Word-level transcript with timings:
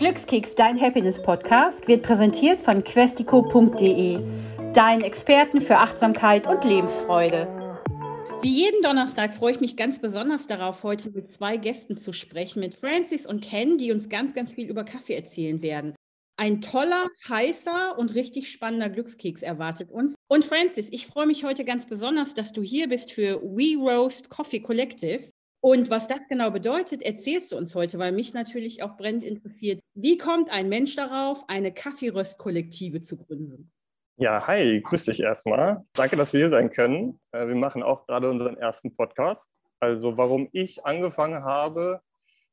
Glückskeks, 0.00 0.54
dein 0.54 0.80
Happiness-Podcast, 0.80 1.86
wird 1.86 2.02
präsentiert 2.02 2.62
von 2.62 2.82
questico.de, 2.82 4.18
deinen 4.72 5.02
Experten 5.02 5.60
für 5.60 5.76
Achtsamkeit 5.76 6.46
und 6.46 6.64
Lebensfreude. 6.64 7.46
Wie 8.40 8.48
jeden 8.48 8.80
Donnerstag 8.82 9.34
freue 9.34 9.52
ich 9.52 9.60
mich 9.60 9.76
ganz 9.76 9.98
besonders 9.98 10.46
darauf, 10.46 10.84
heute 10.84 11.10
mit 11.10 11.30
zwei 11.30 11.58
Gästen 11.58 11.98
zu 11.98 12.14
sprechen, 12.14 12.60
mit 12.60 12.76
Francis 12.76 13.26
und 13.26 13.42
Ken, 13.42 13.76
die 13.76 13.92
uns 13.92 14.08
ganz, 14.08 14.32
ganz 14.32 14.54
viel 14.54 14.70
über 14.70 14.84
Kaffee 14.84 15.16
erzählen 15.16 15.60
werden. 15.60 15.94
Ein 16.38 16.62
toller, 16.62 17.08
heißer 17.28 17.98
und 17.98 18.14
richtig 18.14 18.50
spannender 18.50 18.88
Glückskeks 18.88 19.42
erwartet 19.42 19.90
uns. 19.90 20.14
Und 20.28 20.46
Francis, 20.46 20.88
ich 20.90 21.08
freue 21.08 21.26
mich 21.26 21.44
heute 21.44 21.66
ganz 21.66 21.84
besonders, 21.84 22.32
dass 22.32 22.54
du 22.54 22.62
hier 22.62 22.88
bist 22.88 23.12
für 23.12 23.42
We 23.42 23.76
Roast 23.76 24.30
Coffee 24.30 24.60
Collective. 24.60 25.24
Und 25.62 25.90
was 25.90 26.08
das 26.08 26.26
genau 26.28 26.50
bedeutet, 26.50 27.02
erzählst 27.02 27.52
du 27.52 27.56
uns 27.56 27.74
heute, 27.74 27.98
weil 27.98 28.12
mich 28.12 28.32
natürlich 28.32 28.82
auch 28.82 28.96
brennend 28.96 29.22
interessiert. 29.22 29.80
Wie 29.94 30.16
kommt 30.16 30.50
ein 30.50 30.70
Mensch 30.70 30.96
darauf, 30.96 31.44
eine 31.48 31.72
Kaffeeröstkollektive 31.72 33.00
zu 33.00 33.18
gründen? 33.18 33.70
Ja, 34.16 34.46
hi, 34.46 34.80
grüß 34.80 35.04
dich 35.06 35.20
erstmal. 35.20 35.84
Danke, 35.92 36.16
dass 36.16 36.32
wir 36.32 36.40
hier 36.40 36.50
sein 36.50 36.70
können. 36.70 37.20
Äh, 37.32 37.46
wir 37.48 37.54
machen 37.54 37.82
auch 37.82 38.06
gerade 38.06 38.30
unseren 38.30 38.56
ersten 38.56 38.94
Podcast. 38.94 39.50
Also, 39.80 40.16
warum 40.16 40.48
ich 40.52 40.84
angefangen 40.84 41.42
habe, 41.44 42.00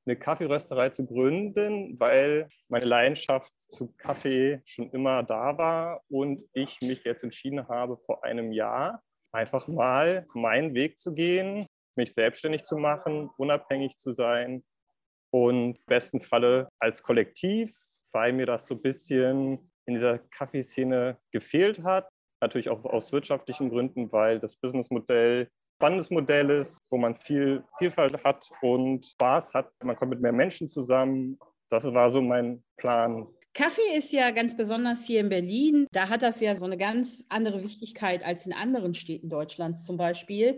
eine 0.05 0.15
Kaffeerösterei 0.15 0.89
zu 0.89 1.05
gründen, 1.05 1.99
weil 1.99 2.47
meine 2.69 2.85
Leidenschaft 2.85 3.51
zu 3.57 3.93
Kaffee 3.97 4.61
schon 4.65 4.89
immer 4.91 5.23
da 5.23 5.57
war 5.57 6.01
und 6.09 6.43
ich 6.53 6.79
mich 6.81 7.03
jetzt 7.03 7.23
entschieden 7.23 7.67
habe, 7.67 7.97
vor 7.97 8.23
einem 8.23 8.51
Jahr 8.53 9.03
einfach 9.33 9.67
mal 9.67 10.25
meinen 10.33 10.73
Weg 10.73 10.99
zu 10.99 11.13
gehen, 11.13 11.67
mich 11.97 12.13
selbstständig 12.13 12.63
zu 12.63 12.77
machen, 12.77 13.29
unabhängig 13.37 13.97
zu 13.97 14.13
sein 14.13 14.63
und 15.31 15.85
besten 15.85 16.19
Falle 16.19 16.69
als 16.79 17.03
Kollektiv, 17.03 17.75
weil 18.11 18.33
mir 18.33 18.45
das 18.45 18.67
so 18.67 18.75
ein 18.75 18.81
bisschen 18.81 19.71
in 19.85 19.93
dieser 19.95 20.19
Kaffeeszene 20.19 21.17
gefehlt 21.31 21.83
hat. 21.83 22.07
Natürlich 22.41 22.69
auch 22.69 22.85
aus 22.85 23.11
wirtschaftlichen 23.11 23.69
Gründen, 23.69 24.11
weil 24.11 24.39
das 24.39 24.55
Businessmodell 24.55 25.49
spannendes 25.77 26.09
Modell 26.09 26.49
ist, 26.49 26.79
wo 26.89 26.97
man 26.97 27.13
viel 27.13 27.63
Vielfalt 27.77 28.23
hat 28.23 28.49
und 28.61 29.05
Spaß 29.05 29.53
hat. 29.53 29.71
Man 29.83 29.95
kommt 29.95 30.09
mit 30.09 30.21
mehr 30.21 30.31
Menschen 30.31 30.67
zusammen. 30.67 31.37
Das 31.69 31.83
war 31.85 32.09
so 32.09 32.21
mein 32.21 32.63
Plan. 32.77 33.27
Kaffee 33.53 33.97
ist 33.97 34.11
ja 34.11 34.31
ganz 34.31 34.55
besonders 34.55 35.03
hier 35.03 35.19
in 35.19 35.29
Berlin. 35.29 35.87
Da 35.91 36.09
hat 36.09 36.21
das 36.21 36.39
ja 36.41 36.55
so 36.57 36.65
eine 36.65 36.77
ganz 36.77 37.25
andere 37.29 37.63
Wichtigkeit 37.63 38.23
als 38.23 38.45
in 38.45 38.53
anderen 38.53 38.93
Städten 38.93 39.29
Deutschlands 39.29 39.83
zum 39.83 39.97
Beispiel. 39.97 40.56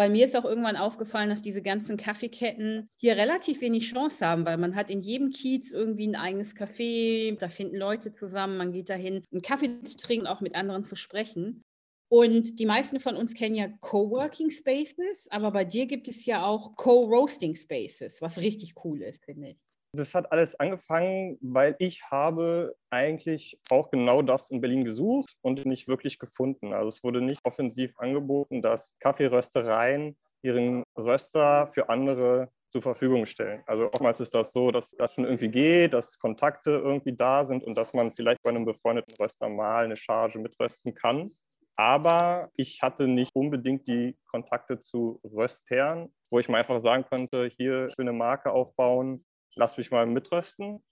Weil 0.00 0.08
mir 0.08 0.24
ist 0.24 0.34
auch 0.34 0.46
irgendwann 0.46 0.78
aufgefallen, 0.78 1.28
dass 1.28 1.42
diese 1.42 1.60
ganzen 1.60 1.98
Kaffeeketten 1.98 2.88
hier 2.96 3.16
relativ 3.16 3.60
wenig 3.60 3.90
Chance 3.90 4.24
haben, 4.24 4.46
weil 4.46 4.56
man 4.56 4.74
hat 4.74 4.88
in 4.88 5.02
jedem 5.02 5.28
Kiez 5.28 5.70
irgendwie 5.70 6.08
ein 6.08 6.16
eigenes 6.16 6.56
Café, 6.56 7.36
da 7.36 7.50
finden 7.50 7.76
Leute 7.76 8.10
zusammen, 8.10 8.56
man 8.56 8.72
geht 8.72 8.88
dahin, 8.88 9.22
einen 9.30 9.42
Kaffee 9.42 9.82
zu 9.82 9.98
trinken, 9.98 10.26
auch 10.26 10.40
mit 10.40 10.54
anderen 10.54 10.84
zu 10.84 10.96
sprechen. 10.96 11.60
Und 12.08 12.58
die 12.58 12.64
meisten 12.64 12.98
von 12.98 13.14
uns 13.14 13.34
kennen 13.34 13.56
ja 13.56 13.68
Coworking 13.82 14.50
Spaces, 14.50 15.28
aber 15.30 15.50
bei 15.50 15.66
dir 15.66 15.84
gibt 15.84 16.08
es 16.08 16.24
ja 16.24 16.46
auch 16.46 16.76
Co-Roasting 16.76 17.54
Spaces, 17.54 18.22
was 18.22 18.38
richtig 18.38 18.82
cool 18.82 19.02
ist, 19.02 19.22
finde 19.26 19.50
ich. 19.50 19.69
Das 19.92 20.14
hat 20.14 20.30
alles 20.30 20.54
angefangen, 20.54 21.36
weil 21.40 21.74
ich 21.80 22.04
habe 22.10 22.76
eigentlich 22.90 23.58
auch 23.70 23.90
genau 23.90 24.22
das 24.22 24.50
in 24.50 24.60
Berlin 24.60 24.84
gesucht 24.84 25.32
und 25.42 25.66
nicht 25.66 25.88
wirklich 25.88 26.18
gefunden. 26.18 26.72
Also 26.72 26.88
es 26.88 27.02
wurde 27.02 27.20
nicht 27.20 27.40
offensiv 27.44 27.92
angeboten, 27.98 28.62
dass 28.62 28.94
Kaffeeröstereien 29.00 30.16
ihren 30.42 30.84
Röster 30.96 31.66
für 31.66 31.88
andere 31.88 32.50
zur 32.72 32.82
Verfügung 32.82 33.26
stellen. 33.26 33.62
Also 33.66 33.86
oftmals 33.86 34.20
ist 34.20 34.34
das 34.34 34.52
so, 34.52 34.70
dass 34.70 34.92
das 34.92 35.14
schon 35.14 35.24
irgendwie 35.24 35.50
geht, 35.50 35.92
dass 35.92 36.18
Kontakte 36.18 36.70
irgendwie 36.70 37.16
da 37.16 37.44
sind 37.44 37.64
und 37.64 37.76
dass 37.76 37.92
man 37.92 38.12
vielleicht 38.12 38.42
bei 38.42 38.50
einem 38.50 38.64
befreundeten 38.64 39.14
Röster 39.20 39.48
mal 39.48 39.84
eine 39.84 39.96
Charge 39.96 40.38
mitrösten 40.38 40.94
kann. 40.94 41.28
Aber 41.76 42.50
ich 42.54 42.80
hatte 42.82 43.08
nicht 43.08 43.34
unbedingt 43.34 43.88
die 43.88 44.16
Kontakte 44.26 44.78
zu 44.78 45.18
Röstern, 45.24 46.12
wo 46.30 46.38
ich 46.38 46.48
mal 46.48 46.58
einfach 46.58 46.78
sagen 46.78 47.04
konnte, 47.10 47.50
hier, 47.56 47.88
eine 47.98 48.12
Marke 48.12 48.52
aufbauen, 48.52 49.24
lass 49.56 49.76
mich 49.76 49.90
mal 49.90 50.06
mitrösten. 50.06 50.82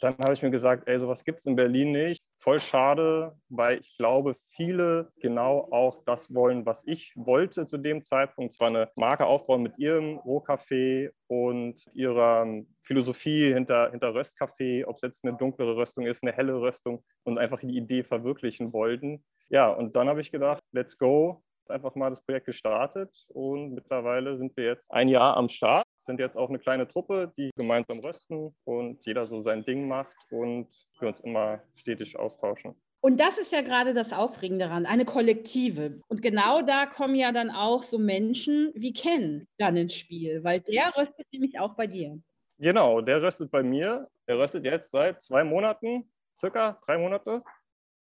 Dann 0.00 0.16
habe 0.18 0.32
ich 0.32 0.42
mir 0.42 0.50
gesagt, 0.50 0.86
ey, 0.86 0.98
sowas 0.98 1.24
gibt 1.24 1.40
es 1.40 1.46
in 1.46 1.56
Berlin 1.56 1.90
nicht. 1.90 2.22
Voll 2.40 2.60
schade, 2.60 3.32
weil 3.48 3.80
ich 3.80 3.96
glaube, 3.96 4.36
viele 4.50 5.10
genau 5.20 5.66
auch 5.72 6.04
das 6.04 6.32
wollen, 6.32 6.64
was 6.64 6.84
ich 6.86 7.12
wollte 7.16 7.66
zu 7.66 7.78
dem 7.78 8.04
Zeitpunkt. 8.04 8.54
Zwar 8.54 8.68
eine 8.68 8.90
Marke 8.94 9.26
aufbauen 9.26 9.62
mit 9.62 9.76
ihrem 9.76 10.18
Rohkaffee 10.18 11.10
und 11.26 11.84
ihrer 11.94 12.46
Philosophie 12.80 13.52
hinter, 13.52 13.90
hinter 13.90 14.14
Röstkaffee, 14.14 14.84
ob 14.84 14.96
es 14.96 15.02
jetzt 15.02 15.24
eine 15.24 15.36
dunklere 15.36 15.76
Röstung 15.76 16.06
ist, 16.06 16.22
eine 16.22 16.32
helle 16.32 16.60
Röstung 16.60 17.02
und 17.24 17.38
einfach 17.38 17.58
die 17.58 17.76
Idee 17.76 18.04
verwirklichen 18.04 18.72
wollten. 18.72 19.24
Ja, 19.48 19.68
und 19.68 19.96
dann 19.96 20.08
habe 20.08 20.20
ich 20.20 20.30
gedacht, 20.30 20.62
let's 20.70 20.96
go, 20.96 21.42
einfach 21.66 21.96
mal 21.96 22.10
das 22.10 22.24
Projekt 22.24 22.46
gestartet 22.46 23.10
und 23.28 23.74
mittlerweile 23.74 24.38
sind 24.38 24.56
wir 24.56 24.64
jetzt 24.64 24.90
ein 24.92 25.08
Jahr 25.08 25.36
am 25.36 25.48
Start 25.48 25.87
sind 26.08 26.20
jetzt 26.20 26.38
auch 26.38 26.48
eine 26.48 26.58
kleine 26.58 26.88
Truppe, 26.88 27.32
die 27.36 27.50
gemeinsam 27.54 27.98
rösten 28.00 28.54
und 28.64 29.04
jeder 29.04 29.24
so 29.24 29.42
sein 29.42 29.62
Ding 29.62 29.86
macht 29.86 30.16
und 30.30 30.66
wir 30.98 31.08
uns 31.08 31.20
immer 31.20 31.60
stetig 31.74 32.18
austauschen. 32.18 32.74
Und 33.00 33.20
das 33.20 33.36
ist 33.38 33.52
ja 33.52 33.60
gerade 33.60 33.92
das 33.94 34.12
Aufregende 34.12 34.64
daran, 34.64 34.86
eine 34.86 35.04
Kollektive. 35.04 36.00
Und 36.08 36.22
genau 36.22 36.62
da 36.62 36.86
kommen 36.86 37.14
ja 37.14 37.30
dann 37.30 37.50
auch 37.50 37.82
so 37.82 37.98
Menschen 37.98 38.72
wie 38.74 38.92
Ken 38.92 39.46
dann 39.58 39.76
ins 39.76 39.94
Spiel, 39.94 40.42
weil 40.42 40.60
der 40.60 40.96
röstet 40.96 41.26
nämlich 41.30 41.60
auch 41.60 41.74
bei 41.76 41.86
dir. 41.86 42.18
Genau, 42.58 43.00
der 43.02 43.22
röstet 43.22 43.50
bei 43.50 43.62
mir. 43.62 44.08
Der 44.26 44.38
röstet 44.38 44.64
jetzt 44.64 44.90
seit 44.90 45.22
zwei 45.22 45.44
Monaten, 45.44 46.10
circa 46.40 46.80
drei 46.86 46.98
Monate. 46.98 47.42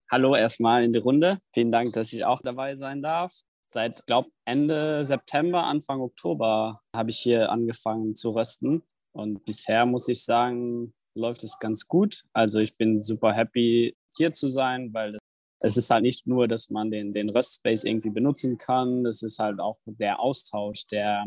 Hallo 0.09 0.33
erstmal 0.33 0.83
in 0.83 0.93
die 0.93 0.99
Runde. 0.99 1.37
Vielen 1.53 1.71
Dank, 1.71 1.91
dass 1.93 2.13
ich 2.13 2.23
auch 2.23 2.41
dabei 2.41 2.73
sein 2.75 3.01
darf. 3.01 3.33
Seit, 3.69 4.05
glaube 4.07 4.29
Ende 4.45 5.05
September, 5.05 5.65
Anfang 5.65 5.99
Oktober 5.99 6.81
habe 6.95 7.09
ich 7.09 7.19
hier 7.19 7.51
angefangen 7.51 8.15
zu 8.15 8.29
rösten. 8.29 8.83
Und 9.11 9.43
bisher 9.45 9.85
muss 9.85 10.07
ich 10.07 10.23
sagen, 10.23 10.93
läuft 11.15 11.43
es 11.43 11.59
ganz 11.59 11.87
gut. 11.87 12.23
Also 12.33 12.59
ich 12.59 12.77
bin 12.77 13.01
super 13.01 13.33
happy, 13.33 13.95
hier 14.15 14.31
zu 14.31 14.47
sein, 14.47 14.93
weil 14.93 15.17
es 15.59 15.75
ist 15.75 15.89
halt 15.89 16.03
nicht 16.03 16.27
nur, 16.27 16.47
dass 16.47 16.69
man 16.69 16.91
den, 16.91 17.13
den 17.13 17.29
Röstspace 17.29 17.83
irgendwie 17.83 18.11
benutzen 18.11 18.57
kann, 18.57 19.05
es 19.05 19.23
ist 19.23 19.39
halt 19.39 19.59
auch 19.59 19.77
der 19.85 20.19
Austausch, 20.19 20.85
der 20.87 21.25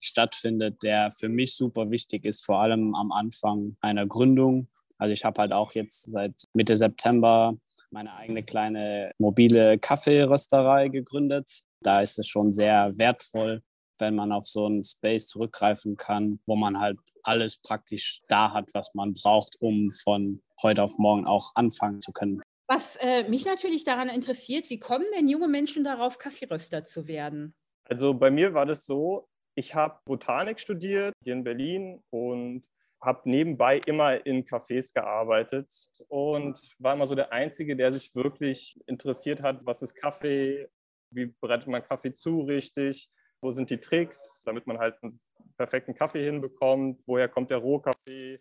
stattfindet, 0.00 0.82
der 0.82 1.10
für 1.10 1.28
mich 1.28 1.56
super 1.56 1.90
wichtig 1.90 2.24
ist, 2.24 2.44
vor 2.44 2.60
allem 2.60 2.94
am 2.94 3.12
Anfang 3.12 3.76
einer 3.80 4.06
Gründung. 4.06 4.68
Also 4.98 5.12
ich 5.12 5.24
habe 5.24 5.40
halt 5.40 5.52
auch 5.52 5.72
jetzt 5.72 6.10
seit 6.10 6.44
Mitte 6.52 6.76
September 6.76 7.56
meine 7.90 8.14
eigene 8.14 8.42
kleine 8.42 9.12
mobile 9.18 9.78
Kaffeerösterei 9.78 10.88
gegründet. 10.88 11.62
Da 11.82 12.00
ist 12.00 12.18
es 12.18 12.28
schon 12.28 12.52
sehr 12.52 12.90
wertvoll, 12.96 13.62
wenn 13.98 14.14
man 14.14 14.32
auf 14.32 14.46
so 14.46 14.66
einen 14.66 14.82
Space 14.82 15.28
zurückgreifen 15.28 15.96
kann, 15.96 16.40
wo 16.46 16.56
man 16.56 16.80
halt 16.80 16.98
alles 17.22 17.58
praktisch 17.58 18.20
da 18.28 18.52
hat, 18.52 18.70
was 18.74 18.94
man 18.94 19.14
braucht, 19.14 19.56
um 19.60 19.90
von 19.90 20.42
heute 20.62 20.82
auf 20.82 20.98
morgen 20.98 21.26
auch 21.26 21.52
anfangen 21.54 22.00
zu 22.00 22.12
können. 22.12 22.42
Was 22.66 22.96
äh, 23.00 23.28
mich 23.28 23.44
natürlich 23.44 23.84
daran 23.84 24.08
interessiert, 24.08 24.70
wie 24.70 24.78
kommen 24.78 25.06
denn 25.14 25.28
junge 25.28 25.48
Menschen 25.48 25.84
darauf, 25.84 26.18
Kaffeeröster 26.18 26.84
zu 26.84 27.06
werden? 27.06 27.54
Also 27.84 28.14
bei 28.14 28.30
mir 28.30 28.54
war 28.54 28.66
das 28.66 28.86
so, 28.86 29.28
ich 29.54 29.74
habe 29.74 29.98
Botanik 30.04 30.58
studiert 30.58 31.14
hier 31.22 31.34
in 31.34 31.44
Berlin 31.44 32.02
und 32.10 32.64
habe 33.02 33.28
nebenbei 33.28 33.78
immer 33.84 34.24
in 34.24 34.44
Cafés 34.44 34.94
gearbeitet 34.94 35.90
und 36.08 36.60
war 36.78 36.94
immer 36.94 37.06
so 37.06 37.14
der 37.14 37.32
Einzige, 37.32 37.76
der 37.76 37.92
sich 37.92 38.14
wirklich 38.14 38.80
interessiert 38.86 39.42
hat, 39.42 39.66
was 39.66 39.82
ist 39.82 39.94
Kaffee, 39.94 40.68
wie 41.14 41.26
bereitet 41.40 41.68
man 41.68 41.82
Kaffee 41.82 42.12
zu 42.12 42.42
richtig, 42.42 43.10
wo 43.40 43.50
sind 43.52 43.70
die 43.70 43.78
Tricks, 43.78 44.42
damit 44.44 44.66
man 44.66 44.78
halt 44.78 44.96
einen 45.02 45.18
perfekten 45.56 45.94
Kaffee 45.94 46.24
hinbekommt, 46.24 47.02
woher 47.06 47.28
kommt 47.28 47.50
der 47.50 47.58
Rohkaffee. 47.58 48.40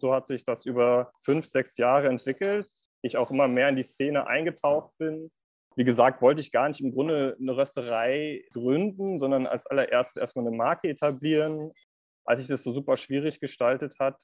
So 0.00 0.14
hat 0.14 0.26
sich 0.26 0.44
das 0.44 0.64
über 0.64 1.12
fünf, 1.22 1.46
sechs 1.46 1.76
Jahre 1.76 2.08
entwickelt. 2.08 2.68
Ich 3.02 3.16
auch 3.16 3.30
immer 3.30 3.48
mehr 3.48 3.68
in 3.68 3.76
die 3.76 3.82
Szene 3.82 4.26
eingetaucht 4.26 4.96
bin. 4.98 5.30
Wie 5.76 5.84
gesagt, 5.84 6.20
wollte 6.20 6.40
ich 6.40 6.52
gar 6.52 6.68
nicht 6.68 6.80
im 6.80 6.92
Grunde 6.92 7.36
eine 7.38 7.56
Rösterei 7.56 8.44
gründen, 8.52 9.18
sondern 9.18 9.46
als 9.46 9.66
allererstes 9.66 10.16
erstmal 10.16 10.46
eine 10.46 10.56
Marke 10.56 10.88
etablieren 10.88 11.72
als 12.30 12.40
sich 12.40 12.48
das 12.48 12.62
so 12.62 12.72
super 12.72 12.96
schwierig 12.96 13.40
gestaltet 13.40 13.98
hat, 13.98 14.22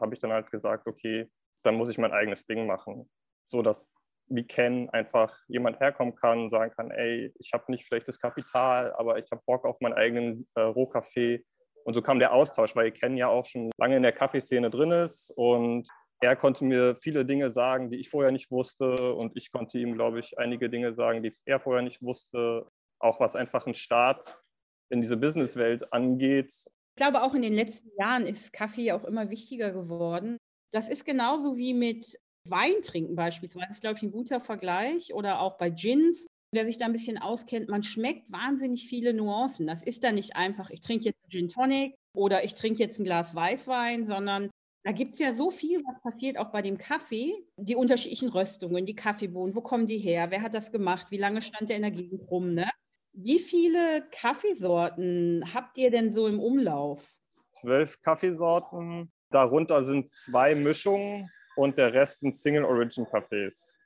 habe 0.00 0.14
ich 0.14 0.20
dann 0.20 0.32
halt 0.32 0.50
gesagt, 0.50 0.86
okay, 0.86 1.28
dann 1.64 1.74
muss 1.74 1.90
ich 1.90 1.98
mein 1.98 2.12
eigenes 2.12 2.46
Ding 2.46 2.66
machen. 2.66 3.10
So 3.44 3.62
dass 3.62 3.90
wie 4.28 4.44
Ken 4.44 4.88
einfach 4.90 5.36
jemand 5.48 5.80
herkommen 5.80 6.14
kann 6.14 6.40
und 6.40 6.50
sagen 6.50 6.72
kann, 6.74 6.90
ey, 6.90 7.32
ich 7.38 7.52
habe 7.52 7.64
nicht 7.68 7.84
vielleicht 7.84 8.08
das 8.08 8.18
Kapital, 8.18 8.92
aber 8.94 9.18
ich 9.18 9.30
habe 9.30 9.42
Bock 9.46 9.64
auf 9.64 9.80
meinen 9.80 9.94
eigenen 9.94 10.48
äh, 10.54 10.60
Rohkaffee. 10.60 11.44
Und 11.84 11.94
so 11.94 12.02
kam 12.02 12.18
der 12.18 12.32
Austausch, 12.32 12.76
weil 12.76 12.92
Ken 12.92 13.16
ja 13.16 13.28
auch 13.28 13.46
schon 13.46 13.70
lange 13.78 13.96
in 13.96 14.02
der 14.02 14.12
Kaffeeszene 14.12 14.70
drin 14.70 14.90
ist 14.90 15.32
und 15.36 15.88
er 16.20 16.34
konnte 16.36 16.64
mir 16.64 16.96
viele 16.96 17.24
Dinge 17.24 17.52
sagen, 17.52 17.90
die 17.90 17.98
ich 17.98 18.10
vorher 18.10 18.32
nicht 18.32 18.50
wusste 18.50 19.14
und 19.14 19.36
ich 19.36 19.52
konnte 19.52 19.78
ihm, 19.78 19.94
glaube 19.94 20.18
ich, 20.18 20.36
einige 20.36 20.68
Dinge 20.68 20.94
sagen, 20.94 21.22
die 21.22 21.32
er 21.44 21.60
vorher 21.60 21.82
nicht 21.82 22.02
wusste. 22.02 22.66
Auch 22.98 23.20
was 23.20 23.36
einfach 23.36 23.66
ein 23.66 23.74
Start 23.74 24.42
in 24.90 25.00
diese 25.00 25.16
Businesswelt 25.16 25.92
angeht, 25.92 26.52
glaube, 26.98 27.22
auch 27.22 27.34
in 27.34 27.42
den 27.42 27.54
letzten 27.54 27.90
Jahren 27.98 28.26
ist 28.26 28.52
Kaffee 28.52 28.92
auch 28.92 29.04
immer 29.04 29.30
wichtiger 29.30 29.72
geworden. 29.72 30.36
Das 30.70 30.90
ist 30.90 31.06
genauso 31.06 31.56
wie 31.56 31.72
mit 31.72 32.18
Wein 32.50 32.82
trinken 32.82 33.14
beispielsweise. 33.14 33.72
Ist, 33.72 33.80
glaube 33.80 33.96
ich, 33.96 34.02
ein 34.02 34.12
guter 34.12 34.40
Vergleich. 34.40 35.14
Oder 35.14 35.40
auch 35.40 35.58
bei 35.58 35.70
Gins. 35.70 36.26
Wer 36.50 36.64
sich 36.64 36.78
da 36.78 36.86
ein 36.86 36.92
bisschen 36.92 37.18
auskennt, 37.18 37.68
man 37.68 37.82
schmeckt 37.82 38.32
wahnsinnig 38.32 38.88
viele 38.88 39.12
Nuancen. 39.12 39.66
Das 39.66 39.82
ist 39.82 40.02
dann 40.02 40.14
nicht 40.14 40.34
einfach, 40.34 40.70
ich 40.70 40.80
trinke 40.80 41.04
jetzt 41.04 41.18
Gin 41.28 41.50
Tonic 41.50 41.94
oder 42.14 42.42
ich 42.42 42.54
trinke 42.54 42.78
jetzt 42.78 42.98
ein 42.98 43.04
Glas 43.04 43.34
Weißwein, 43.34 44.06
sondern 44.06 44.50
da 44.82 44.92
gibt 44.92 45.12
es 45.12 45.18
ja 45.18 45.34
so 45.34 45.50
viel, 45.50 45.82
was 45.84 46.00
passiert 46.00 46.38
auch 46.38 46.50
bei 46.50 46.62
dem 46.62 46.78
Kaffee. 46.78 47.34
Die 47.58 47.76
unterschiedlichen 47.76 48.30
Röstungen, 48.30 48.86
die 48.86 48.96
Kaffeebohnen, 48.96 49.54
wo 49.54 49.60
kommen 49.60 49.86
die 49.86 49.98
her? 49.98 50.30
Wer 50.30 50.40
hat 50.40 50.54
das 50.54 50.72
gemacht? 50.72 51.08
Wie 51.10 51.18
lange 51.18 51.42
stand 51.42 51.68
der 51.68 51.76
in 51.76 51.82
der 51.82 51.90
Gegend 51.90 52.30
rum? 52.30 52.54
Ne? 52.54 52.70
Wie 53.12 53.40
viele 53.40 54.08
Kaffeesorten 54.10 55.44
habt 55.52 55.76
ihr 55.76 55.90
denn 55.90 56.10
so 56.10 56.26
im 56.26 56.40
Umlauf? 56.40 57.18
Zwölf 57.50 58.00
Kaffeesorten. 58.00 59.12
Darunter 59.30 59.84
sind 59.84 60.10
zwei 60.10 60.54
Mischungen 60.54 61.30
und 61.58 61.76
der 61.76 61.92
Rest 61.92 62.20
sind 62.20 62.36
Single 62.36 62.64
Origin 62.64 63.04
Cafés. 63.04 63.76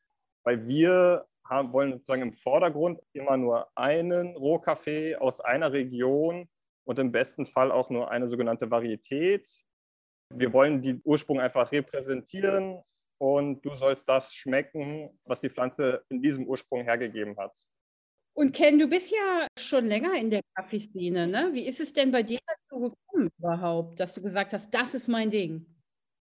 Weil 0.44 0.66
wir 0.66 1.26
haben, 1.48 1.72
wollen 1.72 1.92
sozusagen 1.92 2.22
im 2.22 2.34
Vordergrund 2.34 3.00
immer 3.14 3.38
nur 3.38 3.66
einen 3.74 4.36
Rohkaffee 4.36 5.16
aus 5.16 5.40
einer 5.40 5.72
Region 5.72 6.48
und 6.84 6.98
im 6.98 7.10
besten 7.10 7.46
Fall 7.46 7.72
auch 7.72 7.88
nur 7.88 8.10
eine 8.10 8.28
sogenannte 8.28 8.70
Varietät. 8.70 9.48
Wir 10.28 10.52
wollen 10.52 10.82
die 10.82 11.00
Ursprung 11.02 11.40
einfach 11.40 11.72
repräsentieren 11.72 12.82
und 13.18 13.64
du 13.64 13.74
sollst 13.74 14.06
das 14.06 14.34
schmecken, 14.34 15.18
was 15.24 15.40
die 15.40 15.48
Pflanze 15.48 16.04
in 16.10 16.20
diesem 16.20 16.46
Ursprung 16.46 16.82
hergegeben 16.82 17.36
hat. 17.38 17.56
Und 18.34 18.52
Ken, 18.52 18.78
du 18.78 18.86
bist 18.86 19.10
ja 19.10 19.46
schon 19.58 19.86
länger 19.86 20.14
in 20.14 20.28
der 20.28 20.42
Kaffeeszene, 20.54 21.26
ne? 21.26 21.50
Wie 21.52 21.66
ist 21.66 21.80
es 21.80 21.92
denn 21.92 22.10
bei 22.12 22.22
dir 22.22 22.38
dazu 22.46 22.90
gekommen 22.90 23.30
überhaupt, 23.38 24.00
dass 24.00 24.14
du 24.14 24.22
gesagt 24.22 24.52
hast, 24.52 24.72
das 24.74 24.94
ist 24.94 25.08
mein 25.08 25.30
Ding? 25.30 25.71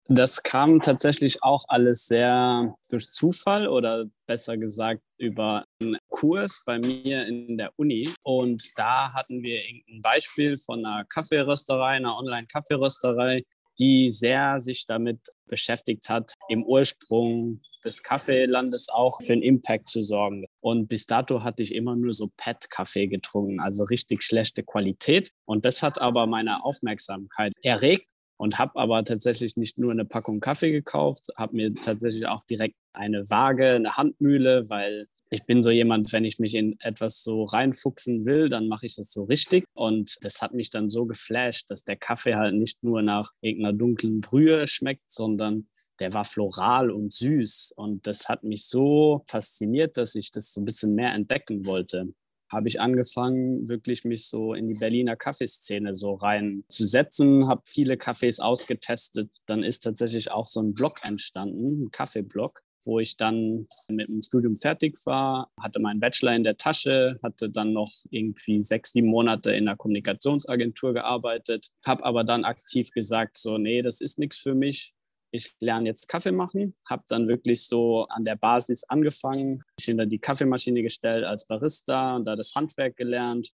Das 0.08 0.42
kam 0.42 0.82
tatsächlich 0.82 1.42
auch 1.42 1.64
alles 1.68 2.06
sehr 2.06 2.74
durch 2.90 3.08
Zufall 3.10 3.66
oder 3.66 4.04
besser 4.26 4.58
gesagt 4.58 5.00
über 5.16 5.64
einen 5.80 5.96
Kurs 6.08 6.62
bei 6.66 6.78
mir 6.78 7.26
in 7.26 7.56
der 7.56 7.72
Uni. 7.76 8.10
Und 8.22 8.70
da 8.76 9.14
hatten 9.14 9.42
wir 9.42 9.62
ein 9.62 10.02
Beispiel 10.02 10.58
von 10.58 10.84
einer 10.84 11.06
Kaffeerösterei, 11.06 11.96
einer 11.96 12.18
Online-Kaffeerösterei, 12.18 13.44
die 13.78 14.10
sehr 14.10 14.60
sich 14.60 14.84
damit 14.84 15.20
beschäftigt 15.48 16.10
hat, 16.10 16.34
im 16.48 16.64
Ursprung 16.64 17.62
des 17.82 18.02
Kaffeelandes 18.02 18.88
auch 18.90 19.20
für 19.22 19.32
einen 19.32 19.42
Impact 19.42 19.88
zu 19.88 20.02
sorgen. 20.02 20.46
Und 20.60 20.88
bis 20.88 21.06
dato 21.06 21.42
hatte 21.42 21.62
ich 21.62 21.74
immer 21.74 21.96
nur 21.96 22.12
so 22.12 22.30
Pet-Kaffee 22.36 23.06
getrunken, 23.06 23.58
also 23.60 23.84
richtig 23.84 24.22
schlechte 24.22 24.62
Qualität. 24.62 25.30
Und 25.46 25.64
das 25.64 25.82
hat 25.82 26.00
aber 26.00 26.26
meine 26.26 26.64
Aufmerksamkeit 26.64 27.52
erregt 27.62 28.13
und 28.36 28.58
habe 28.58 28.78
aber 28.78 29.04
tatsächlich 29.04 29.56
nicht 29.56 29.78
nur 29.78 29.92
eine 29.92 30.04
Packung 30.04 30.40
Kaffee 30.40 30.72
gekauft, 30.72 31.28
habe 31.36 31.56
mir 31.56 31.74
tatsächlich 31.74 32.26
auch 32.26 32.44
direkt 32.44 32.76
eine 32.92 33.28
Waage, 33.30 33.70
eine 33.70 33.96
Handmühle, 33.96 34.68
weil 34.68 35.08
ich 35.30 35.44
bin 35.46 35.62
so 35.62 35.70
jemand, 35.70 36.12
wenn 36.12 36.24
ich 36.24 36.38
mich 36.38 36.54
in 36.54 36.78
etwas 36.80 37.22
so 37.22 37.44
reinfuchsen 37.44 38.24
will, 38.24 38.48
dann 38.48 38.68
mache 38.68 38.86
ich 38.86 38.94
das 38.96 39.12
so 39.12 39.24
richtig. 39.24 39.64
Und 39.74 40.16
das 40.20 40.40
hat 40.42 40.54
mich 40.54 40.70
dann 40.70 40.88
so 40.88 41.06
geflasht, 41.06 41.70
dass 41.70 41.84
der 41.84 41.96
Kaffee 41.96 42.36
halt 42.36 42.54
nicht 42.54 42.84
nur 42.84 43.02
nach 43.02 43.32
irgendeiner 43.40 43.76
dunklen 43.76 44.20
Brühe 44.20 44.66
schmeckt, 44.68 45.10
sondern 45.10 45.68
der 45.98 46.12
war 46.12 46.24
floral 46.24 46.90
und 46.90 47.12
süß. 47.12 47.72
Und 47.76 48.06
das 48.06 48.28
hat 48.28 48.44
mich 48.44 48.66
so 48.66 49.24
fasziniert, 49.26 49.96
dass 49.96 50.14
ich 50.14 50.30
das 50.30 50.52
so 50.52 50.60
ein 50.60 50.64
bisschen 50.64 50.94
mehr 50.94 51.12
entdecken 51.12 51.66
wollte. 51.66 52.12
Habe 52.54 52.68
ich 52.68 52.80
angefangen, 52.80 53.68
wirklich 53.68 54.04
mich 54.04 54.28
so 54.28 54.54
in 54.54 54.68
die 54.68 54.78
Berliner 54.78 55.16
Kaffeeszene 55.16 55.94
so 55.94 56.14
reinzusetzen, 56.14 57.48
habe 57.48 57.62
viele 57.64 57.96
Kaffees 57.96 58.38
ausgetestet. 58.38 59.28
Dann 59.46 59.64
ist 59.64 59.80
tatsächlich 59.80 60.30
auch 60.30 60.46
so 60.46 60.60
ein 60.62 60.72
Blog 60.72 61.04
entstanden, 61.04 61.84
ein 61.84 61.90
Kaffeeblog, 61.90 62.62
wo 62.84 63.00
ich 63.00 63.16
dann 63.16 63.66
mit 63.88 64.08
dem 64.08 64.22
Studium 64.22 64.56
fertig 64.56 64.98
war, 65.04 65.50
hatte 65.60 65.80
meinen 65.80 66.00
Bachelor 66.00 66.34
in 66.34 66.44
der 66.44 66.56
Tasche, 66.56 67.16
hatte 67.22 67.50
dann 67.50 67.72
noch 67.72 67.90
irgendwie 68.10 68.62
sechs, 68.62 68.92
sieben 68.92 69.08
Monate 69.08 69.52
in 69.52 69.66
einer 69.66 69.76
Kommunikationsagentur 69.76 70.94
gearbeitet, 70.94 71.70
habe 71.84 72.04
aber 72.04 72.22
dann 72.22 72.44
aktiv 72.44 72.90
gesagt, 72.90 73.36
so, 73.36 73.58
nee, 73.58 73.82
das 73.82 74.00
ist 74.00 74.18
nichts 74.18 74.38
für 74.38 74.54
mich 74.54 74.93
ich 75.34 75.52
lerne 75.58 75.88
jetzt 75.88 76.08
Kaffee 76.08 76.32
machen, 76.32 76.76
habe 76.88 77.02
dann 77.08 77.26
wirklich 77.26 77.66
so 77.66 78.06
an 78.08 78.24
der 78.24 78.36
Basis 78.36 78.84
angefangen, 78.84 79.64
mich 79.76 79.86
hinter 79.86 80.06
die 80.06 80.20
Kaffeemaschine 80.20 80.82
gestellt 80.82 81.24
als 81.24 81.46
Barista 81.46 82.16
und 82.16 82.24
da 82.24 82.36
das 82.36 82.54
Handwerk 82.54 82.96
gelernt. 82.96 83.50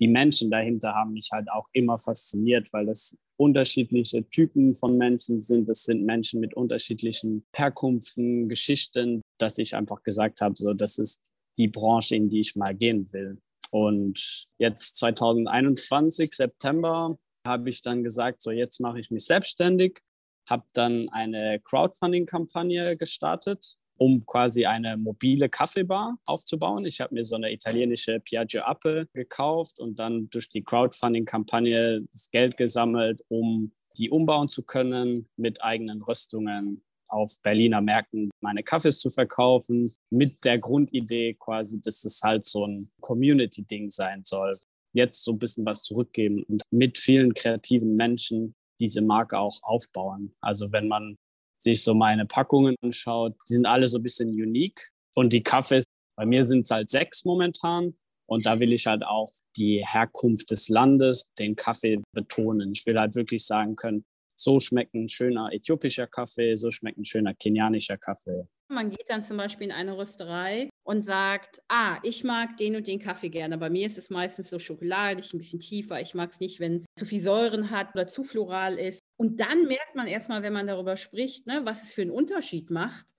Die 0.00 0.08
Menschen 0.08 0.50
dahinter 0.50 0.92
haben 0.94 1.12
mich 1.12 1.30
halt 1.32 1.50
auch 1.50 1.66
immer 1.72 1.98
fasziniert, 1.98 2.70
weil 2.72 2.86
das 2.86 3.16
unterschiedliche 3.36 4.28
Typen 4.28 4.74
von 4.74 4.98
Menschen 4.98 5.40
sind. 5.40 5.68
Das 5.68 5.84
sind 5.84 6.04
Menschen 6.04 6.40
mit 6.40 6.54
unterschiedlichen 6.54 7.46
Herkunften, 7.54 8.48
Geschichten, 8.48 9.22
dass 9.38 9.56
ich 9.56 9.74
einfach 9.74 10.02
gesagt 10.02 10.42
habe, 10.42 10.54
so 10.56 10.74
das 10.74 10.98
ist 10.98 11.32
die 11.56 11.68
Branche, 11.68 12.16
in 12.16 12.28
die 12.28 12.40
ich 12.40 12.54
mal 12.54 12.74
gehen 12.74 13.10
will. 13.12 13.40
Und 13.70 14.46
jetzt 14.58 14.96
2021, 14.96 16.34
September, 16.34 17.16
habe 17.46 17.68
ich 17.70 17.80
dann 17.82 18.02
gesagt, 18.02 18.42
so 18.42 18.50
jetzt 18.50 18.80
mache 18.80 19.00
ich 19.00 19.10
mich 19.10 19.24
selbstständig 19.24 20.00
habe 20.46 20.64
dann 20.74 21.08
eine 21.10 21.60
Crowdfunding-Kampagne 21.60 22.96
gestartet, 22.96 23.76
um 23.96 24.26
quasi 24.26 24.66
eine 24.66 24.96
mobile 24.96 25.48
Kaffeebar 25.48 26.18
aufzubauen. 26.24 26.84
Ich 26.86 27.00
habe 27.00 27.14
mir 27.14 27.24
so 27.24 27.36
eine 27.36 27.52
italienische 27.52 28.20
Piaggio 28.20 28.62
Appe 28.62 29.08
gekauft 29.12 29.78
und 29.78 29.98
dann 29.98 30.28
durch 30.30 30.48
die 30.48 30.62
Crowdfunding-Kampagne 30.62 32.02
das 32.10 32.30
Geld 32.30 32.56
gesammelt, 32.56 33.22
um 33.28 33.72
die 33.96 34.10
umbauen 34.10 34.48
zu 34.48 34.64
können 34.64 35.28
mit 35.36 35.62
eigenen 35.62 36.02
Röstungen 36.02 36.82
auf 37.06 37.40
Berliner 37.42 37.80
Märkten 37.80 38.30
meine 38.40 38.64
Kaffees 38.64 38.98
zu 38.98 39.10
verkaufen, 39.10 39.92
mit 40.10 40.44
der 40.44 40.58
Grundidee 40.58 41.34
quasi, 41.34 41.80
dass 41.80 42.04
es 42.04 42.20
halt 42.22 42.44
so 42.44 42.66
ein 42.66 42.88
Community-Ding 43.00 43.90
sein 43.90 44.24
soll. 44.24 44.52
Jetzt 44.92 45.22
so 45.22 45.32
ein 45.32 45.38
bisschen 45.38 45.64
was 45.64 45.82
zurückgeben 45.84 46.42
und 46.44 46.62
mit 46.70 46.98
vielen 46.98 47.34
kreativen 47.34 47.94
Menschen 47.94 48.54
diese 48.80 49.02
Marke 49.02 49.38
auch 49.38 49.58
aufbauen. 49.62 50.34
Also 50.40 50.72
wenn 50.72 50.88
man 50.88 51.16
sich 51.58 51.82
so 51.82 51.94
meine 51.94 52.26
Packungen 52.26 52.76
anschaut, 52.82 53.34
die 53.48 53.54
sind 53.54 53.66
alle 53.66 53.86
so 53.86 53.98
ein 53.98 54.02
bisschen 54.02 54.30
unique. 54.30 54.90
Und 55.14 55.32
die 55.32 55.42
Kaffees, 55.42 55.84
bei 56.16 56.26
mir 56.26 56.44
sind 56.44 56.60
es 56.60 56.70
halt 56.70 56.90
sechs 56.90 57.24
momentan. 57.24 57.94
Und 58.26 58.46
da 58.46 58.58
will 58.58 58.72
ich 58.72 58.86
halt 58.86 59.04
auch 59.04 59.30
die 59.56 59.84
Herkunft 59.86 60.50
des 60.50 60.68
Landes, 60.68 61.32
den 61.38 61.56
Kaffee 61.56 62.02
betonen. 62.12 62.72
Ich 62.72 62.84
will 62.86 62.98
halt 62.98 63.14
wirklich 63.14 63.44
sagen 63.44 63.76
können, 63.76 64.04
so 64.36 64.60
schmeckt 64.60 64.94
ein 64.94 65.08
schöner 65.08 65.52
äthiopischer 65.52 66.06
Kaffee, 66.06 66.56
so 66.56 66.70
schmeckt 66.70 66.98
ein 66.98 67.04
schöner 67.04 67.34
kenianischer 67.34 67.98
Kaffee. 67.98 68.48
Man 68.68 68.90
geht 68.90 69.08
dann 69.08 69.22
zum 69.22 69.36
Beispiel 69.36 69.66
in 69.66 69.72
eine 69.72 69.96
Rösterei 69.96 70.70
und 70.84 71.02
sagt, 71.02 71.62
ah, 71.68 71.98
ich 72.02 72.24
mag 72.24 72.56
den 72.56 72.76
und 72.76 72.86
den 72.86 72.98
Kaffee 72.98 73.28
gerne. 73.28 73.58
Bei 73.58 73.68
mir 73.68 73.86
ist 73.86 73.98
es 73.98 74.10
meistens 74.10 74.48
so 74.50 74.58
schokoladig, 74.58 75.32
ein 75.32 75.38
bisschen 75.38 75.60
tiefer. 75.60 76.00
Ich 76.00 76.14
mag 76.14 76.32
es 76.32 76.40
nicht, 76.40 76.60
wenn 76.60 76.76
es 76.76 76.86
zu 76.98 77.04
viel 77.04 77.20
Säuren 77.20 77.70
hat 77.70 77.94
oder 77.94 78.06
zu 78.06 78.24
floral 78.24 78.78
ist. 78.78 79.00
Und 79.16 79.38
dann 79.40 79.66
merkt 79.66 79.94
man 79.94 80.06
erstmal, 80.06 80.42
wenn 80.42 80.52
man 80.52 80.66
darüber 80.66 80.96
spricht, 80.96 81.46
ne, 81.46 81.60
was 81.64 81.82
es 81.82 81.94
für 81.94 82.02
einen 82.02 82.10
Unterschied 82.10 82.70
macht, 82.70 83.14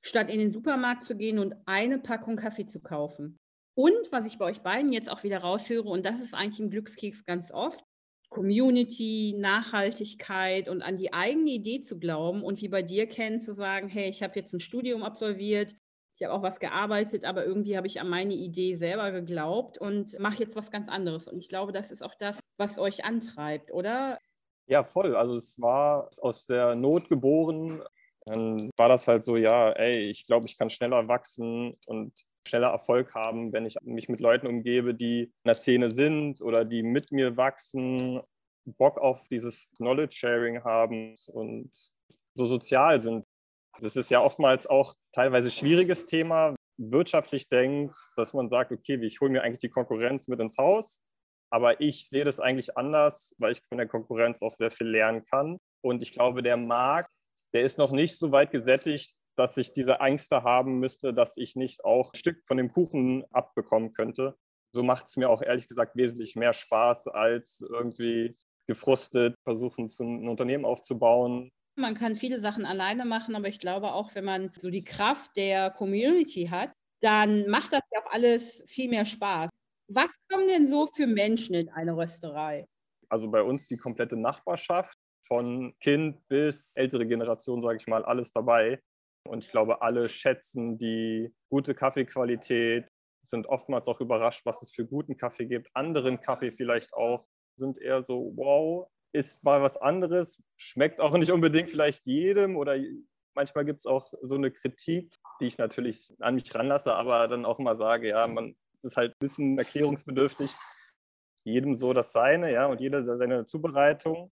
statt 0.00 0.30
in 0.30 0.38
den 0.38 0.52
Supermarkt 0.52 1.04
zu 1.04 1.16
gehen 1.16 1.38
und 1.38 1.54
eine 1.66 1.98
Packung 1.98 2.36
Kaffee 2.36 2.66
zu 2.66 2.80
kaufen. 2.80 3.38
Und 3.74 4.12
was 4.12 4.24
ich 4.26 4.38
bei 4.38 4.44
euch 4.44 4.62
beiden 4.62 4.92
jetzt 4.92 5.10
auch 5.10 5.24
wieder 5.24 5.38
raushöre, 5.38 5.88
und 5.88 6.06
das 6.06 6.20
ist 6.20 6.34
eigentlich 6.34 6.60
ein 6.60 6.70
Glückskeks 6.70 7.24
ganz 7.24 7.50
oft, 7.50 7.84
Community, 8.34 9.34
Nachhaltigkeit 9.38 10.68
und 10.68 10.82
an 10.82 10.96
die 10.96 11.12
eigene 11.12 11.50
Idee 11.50 11.80
zu 11.80 11.98
glauben 11.98 12.42
und 12.42 12.60
wie 12.60 12.68
bei 12.68 12.82
dir 12.82 13.06
kennen, 13.06 13.38
zu 13.38 13.54
sagen, 13.54 13.88
hey, 13.88 14.10
ich 14.10 14.22
habe 14.24 14.34
jetzt 14.34 14.52
ein 14.52 14.60
Studium 14.60 15.04
absolviert, 15.04 15.74
ich 16.16 16.24
habe 16.24 16.34
auch 16.34 16.42
was 16.42 16.58
gearbeitet, 16.58 17.24
aber 17.24 17.44
irgendwie 17.44 17.76
habe 17.76 17.86
ich 17.86 18.00
an 18.00 18.08
meine 18.08 18.34
Idee 18.34 18.74
selber 18.74 19.12
geglaubt 19.12 19.78
und 19.78 20.18
mache 20.18 20.40
jetzt 20.40 20.56
was 20.56 20.70
ganz 20.70 20.88
anderes. 20.88 21.28
Und 21.28 21.38
ich 21.38 21.48
glaube, 21.48 21.72
das 21.72 21.90
ist 21.90 22.02
auch 22.02 22.14
das, 22.18 22.38
was 22.56 22.78
euch 22.78 23.04
antreibt, 23.04 23.72
oder? 23.72 24.18
Ja, 24.66 24.82
voll. 24.82 25.14
Also 25.16 25.36
es 25.36 25.60
war 25.60 26.08
aus 26.20 26.46
der 26.46 26.74
Not 26.74 27.08
geboren. 27.08 27.82
Dann 28.26 28.70
war 28.76 28.88
das 28.88 29.06
halt 29.06 29.22
so, 29.22 29.36
ja, 29.36 29.70
ey, 29.72 30.10
ich 30.10 30.26
glaube, 30.26 30.46
ich 30.46 30.58
kann 30.58 30.70
schneller 30.70 31.06
wachsen 31.08 31.76
und 31.86 32.12
schneller 32.46 32.68
Erfolg 32.68 33.14
haben, 33.14 33.52
wenn 33.52 33.66
ich 33.66 33.76
mich 33.82 34.08
mit 34.08 34.20
Leuten 34.20 34.46
umgebe, 34.46 34.94
die 34.94 35.24
in 35.24 35.32
der 35.46 35.54
Szene 35.54 35.90
sind 35.90 36.40
oder 36.40 36.64
die 36.64 36.82
mit 36.82 37.12
mir 37.12 37.36
wachsen, 37.36 38.20
Bock 38.66 38.98
auf 38.98 39.28
dieses 39.28 39.70
Knowledge 39.76 40.14
Sharing 40.16 40.62
haben 40.64 41.16
und 41.26 41.70
so 42.34 42.46
sozial 42.46 43.00
sind. 43.00 43.24
Das 43.80 43.96
ist 43.96 44.10
ja 44.10 44.20
oftmals 44.20 44.66
auch 44.66 44.94
teilweise 45.12 45.50
schwieriges 45.50 46.06
Thema, 46.06 46.54
wirtschaftlich 46.76 47.48
denkt, 47.48 47.96
dass 48.16 48.32
man 48.32 48.48
sagt, 48.48 48.72
okay, 48.72 48.98
ich 49.02 49.20
hole 49.20 49.30
mir 49.30 49.42
eigentlich 49.42 49.60
die 49.60 49.68
Konkurrenz 49.68 50.28
mit 50.28 50.40
ins 50.40 50.56
Haus, 50.58 51.02
aber 51.50 51.80
ich 51.80 52.08
sehe 52.08 52.24
das 52.24 52.40
eigentlich 52.40 52.76
anders, 52.76 53.34
weil 53.38 53.52
ich 53.52 53.62
von 53.68 53.78
der 53.78 53.86
Konkurrenz 53.86 54.42
auch 54.42 54.54
sehr 54.54 54.70
viel 54.70 54.88
lernen 54.88 55.24
kann. 55.24 55.58
Und 55.82 56.02
ich 56.02 56.12
glaube, 56.12 56.42
der 56.42 56.56
Markt, 56.56 57.10
der 57.52 57.62
ist 57.62 57.78
noch 57.78 57.92
nicht 57.92 58.18
so 58.18 58.32
weit 58.32 58.50
gesättigt, 58.50 59.16
dass 59.36 59.56
ich 59.56 59.72
diese 59.72 60.00
Ängste 60.00 60.42
haben 60.42 60.78
müsste, 60.78 61.12
dass 61.12 61.36
ich 61.36 61.56
nicht 61.56 61.84
auch 61.84 62.12
ein 62.12 62.16
Stück 62.16 62.46
von 62.46 62.56
dem 62.56 62.72
Kuchen 62.72 63.24
abbekommen 63.32 63.92
könnte. 63.92 64.36
So 64.72 64.82
macht 64.82 65.06
es 65.06 65.16
mir 65.16 65.30
auch 65.30 65.42
ehrlich 65.42 65.68
gesagt 65.68 65.96
wesentlich 65.96 66.36
mehr 66.36 66.52
Spaß, 66.52 67.08
als 67.08 67.60
irgendwie 67.60 68.34
gefrustet 68.66 69.34
versuchen, 69.44 69.90
ein 70.00 70.28
Unternehmen 70.28 70.64
aufzubauen, 70.64 71.50
Man 71.76 71.94
kann 71.94 72.16
viele 72.16 72.40
Sachen 72.40 72.64
alleine 72.64 73.04
machen, 73.04 73.34
aber 73.34 73.48
ich 73.48 73.58
glaube 73.58 73.92
auch, 73.92 74.14
wenn 74.14 74.24
man 74.24 74.52
so 74.60 74.70
die 74.70 74.84
Kraft 74.84 75.36
der 75.36 75.70
Community 75.70 76.46
hat, 76.46 76.70
dann 77.02 77.48
macht 77.48 77.72
das 77.72 77.80
ja 77.92 78.00
auch 78.00 78.12
alles 78.12 78.62
viel 78.66 78.88
mehr 78.88 79.04
Spaß. 79.04 79.50
Was 79.88 80.08
kommen 80.30 80.48
denn 80.48 80.68
so 80.68 80.88
für 80.94 81.06
Menschen 81.06 81.54
in 81.54 81.68
eine 81.68 81.96
Rösterei? 81.96 82.64
Also 83.08 83.28
bei 83.30 83.42
uns 83.42 83.66
die 83.68 83.76
komplette 83.76 84.16
Nachbarschaft, 84.16 84.96
von 85.26 85.74
Kind 85.80 86.26
bis 86.28 86.76
ältere 86.76 87.06
Generation, 87.06 87.62
sage 87.62 87.78
ich 87.78 87.86
mal, 87.86 88.04
alles 88.04 88.32
dabei. 88.32 88.80
Und 89.26 89.44
ich 89.44 89.50
glaube, 89.50 89.82
alle 89.82 90.08
schätzen 90.08 90.78
die 90.78 91.34
gute 91.48 91.74
Kaffeequalität, 91.74 92.88
sind 93.26 93.46
oftmals 93.46 93.88
auch 93.88 94.00
überrascht, 94.00 94.44
was 94.44 94.62
es 94.62 94.70
für 94.70 94.86
guten 94.86 95.16
Kaffee 95.16 95.46
gibt. 95.46 95.68
Anderen 95.74 96.20
Kaffee 96.20 96.52
vielleicht 96.52 96.92
auch, 96.92 97.26
sind 97.56 97.80
eher 97.80 98.02
so, 98.02 98.32
wow, 98.36 98.88
ist 99.12 99.42
mal 99.44 99.62
was 99.62 99.76
anderes, 99.76 100.42
schmeckt 100.56 101.00
auch 101.00 101.16
nicht 101.16 101.32
unbedingt 101.32 101.70
vielleicht 101.70 102.04
jedem 102.04 102.56
oder 102.56 102.76
manchmal 103.34 103.64
gibt 103.64 103.80
es 103.80 103.86
auch 103.86 104.12
so 104.22 104.34
eine 104.34 104.50
Kritik, 104.50 105.14
die 105.40 105.46
ich 105.46 105.58
natürlich 105.58 106.12
an 106.20 106.34
mich 106.34 106.54
ranlasse, 106.54 106.94
aber 106.94 107.28
dann 107.28 107.44
auch 107.44 107.58
immer 107.58 107.76
sage, 107.76 108.08
ja, 108.08 108.26
man 108.26 108.56
ist 108.82 108.96
halt 108.96 109.12
ein 109.12 109.18
bisschen 109.18 109.58
erklärungsbedürftig, 109.58 110.54
jedem 111.44 111.74
so 111.74 111.92
das 111.92 112.12
Seine, 112.12 112.52
ja, 112.52 112.66
und 112.66 112.80
jeder 112.80 113.04
seine 113.04 113.46
Zubereitung. 113.46 114.32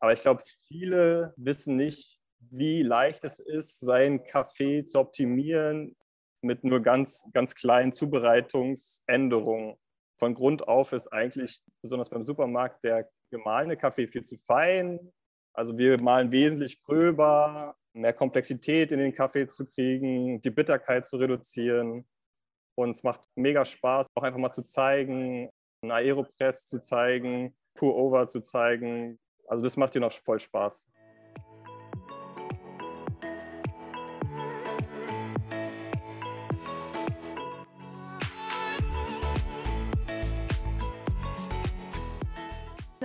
Aber 0.00 0.12
ich 0.12 0.22
glaube, 0.22 0.42
viele 0.66 1.34
wissen 1.36 1.76
nicht, 1.76 2.21
wie 2.50 2.82
leicht 2.82 3.24
es 3.24 3.38
ist, 3.38 3.80
seinen 3.80 4.24
Kaffee 4.24 4.84
zu 4.84 4.98
optimieren 4.98 5.96
mit 6.42 6.64
nur 6.64 6.80
ganz, 6.80 7.24
ganz 7.32 7.54
kleinen 7.54 7.92
Zubereitungsänderungen. 7.92 9.76
Von 10.18 10.34
Grund 10.34 10.66
auf 10.66 10.92
ist 10.92 11.08
eigentlich, 11.08 11.62
besonders 11.82 12.10
beim 12.10 12.24
Supermarkt, 12.24 12.84
der 12.84 13.08
gemahlene 13.30 13.76
Kaffee 13.76 14.06
viel 14.06 14.24
zu 14.24 14.36
fein. 14.36 15.12
Also 15.54 15.76
wir 15.76 16.00
malen 16.00 16.30
wesentlich 16.32 16.80
gröber, 16.82 17.76
mehr 17.92 18.12
Komplexität 18.12 18.92
in 18.92 18.98
den 18.98 19.14
Kaffee 19.14 19.46
zu 19.46 19.66
kriegen, 19.66 20.40
die 20.40 20.50
Bitterkeit 20.50 21.06
zu 21.06 21.16
reduzieren. 21.16 22.06
Und 22.74 22.90
es 22.90 23.02
macht 23.02 23.28
mega 23.34 23.64
Spaß, 23.64 24.06
auch 24.14 24.22
einfach 24.22 24.38
mal 24.38 24.52
zu 24.52 24.62
zeigen, 24.62 25.50
einen 25.82 25.92
Aeropress 25.92 26.66
zu 26.66 26.80
zeigen, 26.80 27.54
Pour-Over 27.74 28.28
zu 28.28 28.40
zeigen. 28.40 29.18
Also 29.46 29.64
das 29.64 29.76
macht 29.76 29.94
dir 29.94 30.00
noch 30.00 30.12
voll 30.12 30.40
Spaß. 30.40 30.88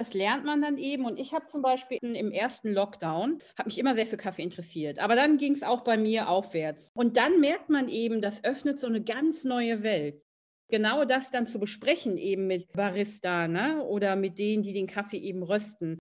Das 0.08 0.14
lernt 0.14 0.46
man 0.46 0.62
dann 0.62 0.78
eben. 0.78 1.04
Und 1.04 1.20
ich 1.20 1.34
habe 1.34 1.48
zum 1.48 1.62
Beispiel 1.62 1.98
im 2.02 2.32
ersten 2.32 2.72
Lockdown, 2.72 3.42
habe 3.58 3.68
mich 3.68 3.78
immer 3.78 3.94
sehr 3.94 4.08
für 4.08 4.16
Kaffee 4.16 4.44
interessiert. 4.44 5.00
Aber 5.00 5.16
dann 5.16 5.38
ging 5.38 5.52
es 5.52 5.64
auch 5.64 5.82
bei 5.82 5.98
mir 5.98 6.30
aufwärts. 6.30 6.92
Und 6.94 7.18
dann 7.18 7.42
merkt 7.42 7.70
man 7.70 7.90
eben, 7.90 8.22
das 8.22 8.42
öffnet 8.46 8.80
so 8.80 8.88
eine 8.88 9.04
ganz 9.04 9.44
neue 9.44 9.84
Welt. 9.84 10.24
Genau 10.70 11.04
das 11.04 11.30
dann 11.30 11.46
zu 11.46 11.60
besprechen, 11.60 12.18
eben 12.18 12.48
mit 12.48 12.72
Barista 12.74 13.50
ne? 13.50 13.84
oder 13.84 14.16
mit 14.16 14.40
denen, 14.40 14.64
die 14.64 14.72
den 14.72 14.88
Kaffee 14.88 15.18
eben 15.18 15.44
rösten. 15.44 15.98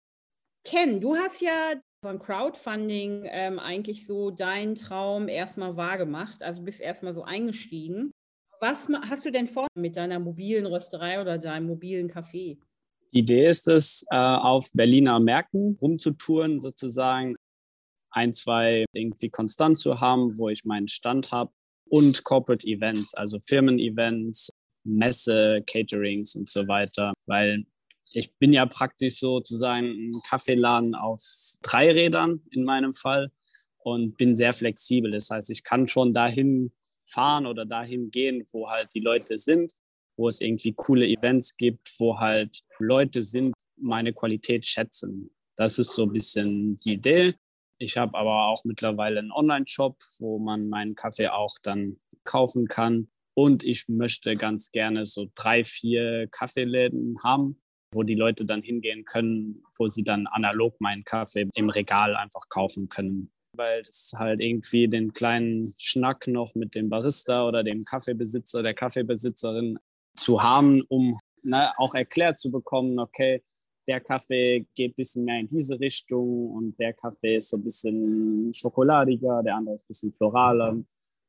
Ken, 0.65 1.01
du 1.01 1.17
hast 1.17 1.41
ja 1.41 1.75
von 2.01 2.21
Crowdfunding 2.21 3.25
ähm, 3.29 3.59
eigentlich 3.59 4.07
so 4.07 4.31
deinen 4.31 4.77
Traum 4.77 5.27
erstmal 5.27 5.77
wahrgemacht, 5.77 6.45
also 6.45 6.63
bist 6.63 6.81
erstmal 6.81 7.15
so 7.15 7.25
eingestiegen. 7.25 8.13
Was 8.61 8.89
hast 8.89 9.25
du 9.25 9.33
denn 9.33 9.49
vor 9.49 9.67
mit 9.75 9.97
deiner 9.97 10.21
mobilen 10.21 10.67
Rösterei 10.67 11.21
oder 11.21 11.39
deinem 11.39 11.67
mobilen 11.67 12.09
Café? 12.09 12.59
Die 13.17 13.21
Idee 13.21 13.49
ist 13.49 13.67
es, 13.67 14.05
äh, 14.11 14.17
auf 14.17 14.69
Berliner 14.75 15.19
Märkten 15.21 15.79
rumzutouren, 15.81 16.61
sozusagen 16.61 17.35
ein, 18.11 18.35
zwei 18.35 18.85
irgendwie 18.93 19.31
konstant 19.31 19.79
zu 19.79 20.03
haben, 20.03 20.37
wo 20.37 20.51
ich 20.51 20.67
meinen 20.67 20.87
Stand 20.87 21.33
habe 21.33 21.51
und 21.89 22.25
Corporate 22.25 22.67
Events, 22.67 23.15
also 23.15 23.39
Firmen-Events, 23.41 24.51
Messe, 24.85 25.63
Caterings 25.67 26.35
und 26.35 26.51
so 26.51 26.69
weiter, 26.69 27.15
weil 27.25 27.65
ich 28.13 28.37
bin 28.37 28.53
ja 28.53 28.67
praktisch 28.67 29.19
sozusagen 29.19 29.87
ein 29.87 30.13
Kaffeeladen 30.29 30.95
auf 30.95 31.23
drei 31.63 31.91
Rädern 31.91 32.43
in 32.51 32.65
meinem 32.65 32.93
Fall 32.93 33.33
und 33.79 34.19
bin 34.19 34.37
sehr 34.37 34.53
flexibel. 34.53 35.11
Das 35.11 35.31
heißt, 35.31 35.49
ich 35.49 35.65
kann 35.65 35.89
schon 35.89 36.13
dahin 36.13 36.71
fahren 37.07 37.47
oder 37.47 37.65
dahin 37.65 38.11
gehen, 38.11 38.45
wo 38.53 38.69
halt 38.69 38.93
die 38.93 39.01
Leute 39.01 39.39
sind 39.39 39.73
wo 40.17 40.29
es 40.29 40.41
irgendwie 40.41 40.73
coole 40.73 41.07
Events 41.07 41.57
gibt, 41.57 41.93
wo 41.99 42.19
halt 42.19 42.61
Leute 42.79 43.23
sind, 43.23 43.55
meine 43.77 44.13
Qualität 44.13 44.67
schätzen. 44.67 45.31
Das 45.57 45.79
ist 45.79 45.95
so 45.95 46.05
ein 46.05 46.13
bisschen 46.13 46.77
die 46.77 46.95
Idee. 46.95 47.35
Ich 47.79 47.97
habe 47.97 48.17
aber 48.17 48.47
auch 48.47 48.65
mittlerweile 48.65 49.19
einen 49.19 49.33
Online-Shop, 49.33 49.99
wo 50.19 50.39
man 50.39 50.69
meinen 50.69 50.95
Kaffee 50.95 51.29
auch 51.29 51.57
dann 51.63 51.99
kaufen 52.25 52.69
kann. 52.69 53.09
Und 53.35 53.65
ich 53.65 53.87
möchte 53.89 54.37
ganz 54.37 54.71
gerne 54.71 55.05
so 55.05 55.27
drei, 55.35 55.63
vier 55.63 56.27
Kaffeeläden 56.31 57.17
haben, 57.23 57.59
wo 57.93 58.03
die 58.03 58.15
Leute 58.15 58.47
dann 58.47 58.63
hingehen 58.63 59.05
können, 59.05 59.63
wo 59.79 59.89
sie 59.89 60.05
dann 60.05 60.27
analog 60.27 60.81
meinen 60.81 61.05
Kaffee 61.05 61.49
im 61.55 61.69
Regal 61.69 62.17
einfach 62.17 62.49
kaufen 62.49 62.89
können. 62.89 63.29
Weil 63.53 63.83
es 63.83 64.15
halt 64.17 64.41
irgendwie 64.41 64.89
den 64.89 65.13
kleinen 65.13 65.75
Schnack 65.79 66.27
noch 66.29 66.55
mit 66.55 66.75
dem 66.75 66.89
Barista 66.89 67.47
oder 67.47 67.63
dem 67.63 67.85
Kaffeebesitzer, 67.85 68.63
der 68.63 68.75
Kaffeebesitzerin 68.75 69.79
zu 70.17 70.43
haben, 70.43 70.83
um 70.89 71.19
ne, 71.43 71.73
auch 71.79 71.95
erklärt 71.95 72.39
zu 72.39 72.51
bekommen, 72.51 72.99
okay, 72.99 73.43
der 73.87 74.01
Kaffee 74.01 74.67
geht 74.75 74.93
ein 74.93 74.97
bisschen 74.97 75.25
mehr 75.25 75.41
in 75.41 75.47
diese 75.47 75.79
Richtung 75.79 76.51
und 76.51 76.79
der 76.79 76.93
Kaffee 76.93 77.37
ist 77.37 77.51
so 77.51 77.57
ein 77.57 77.65
bisschen 77.65 78.53
schokoladiger, 78.53 79.43
der 79.43 79.57
andere 79.57 79.77
ist 79.77 79.85
ein 79.85 79.89
bisschen 79.89 80.13
floraler. 80.13 80.77